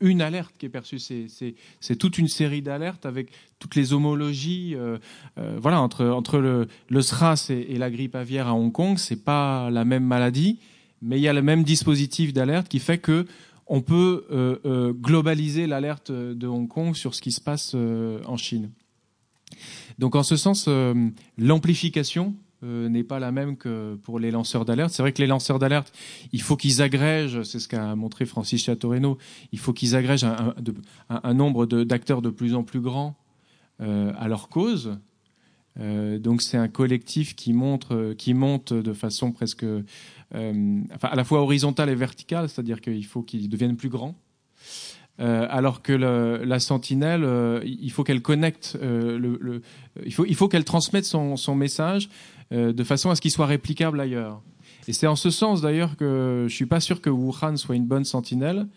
[0.00, 4.76] une alerte qui est perçue, c'est toute une série d'alertes avec toutes les homologies.
[5.36, 9.70] voilà, entre, entre le, le SRAS et, la grippe aviaire à Hong Kong, c'est pas
[9.70, 10.58] la même maladie,
[11.00, 13.26] mais il y a le même dispositif d'alerte qui fait que
[13.66, 18.20] on peut euh, euh, globaliser l'alerte de Hong Kong sur ce qui se passe euh,
[18.26, 18.70] en Chine.
[19.98, 20.68] Donc en ce sens,
[21.38, 22.34] l'amplification
[22.66, 24.92] n'est pas la même que pour les lanceurs d'alerte.
[24.92, 25.92] C'est vrai que les lanceurs d'alerte,
[26.32, 29.18] il faut qu'ils agrègent, c'est ce qu'a montré Francis Chatoreno,
[29.52, 30.26] il faut qu'ils agrègent
[31.08, 33.16] un, nombre d'acteurs de, plus en plus grand
[33.80, 34.98] à leur cause.
[35.78, 39.66] donc c'est un collectif qui, montre, qui monte de façon presque
[40.34, 44.16] euh, à la fois horizontale et verticale, c'est-à-dire qu'il faut qu'ils deviennent plus grands.
[45.18, 49.60] Euh, alors que la sentinelle, euh, il faut qu'elle connecte, euh,
[50.04, 52.10] il faut, qu'elle transmette son message
[52.50, 54.42] de façon à ce qu'il soit réplicable ailleurs.
[54.88, 57.86] Et c'est en ce sens d'ailleurs que je suis pas sûr que Wuhan soit une
[57.86, 58.68] bonne sentinelle,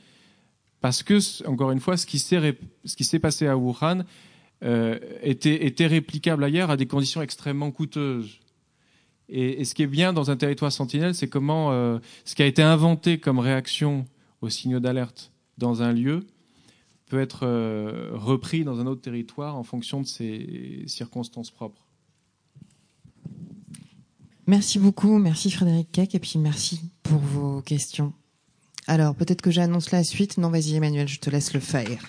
[0.82, 4.06] parce que encore une fois, ce qui s'est passé à Wuhan
[5.22, 8.40] était, était réplicable ailleurs à des conditions extrêmement coûteuses.
[9.28, 12.64] Et, ce qui est bien dans un territoire sentinelle, c'est comment ce qui a été
[12.64, 14.06] inventé comme réaction
[14.42, 16.26] aux signaux d'alerte dans un lieu
[17.10, 21.89] peut être euh, repris dans un autre territoire en fonction de ses circonstances propres.
[24.50, 28.14] Merci beaucoup, merci Frédéric Keck, et puis merci pour vos questions.
[28.88, 30.40] Alors, peut-être que j'annonce la suite.
[30.40, 32.02] Non, vas-y Emmanuel, je te laisse le faire.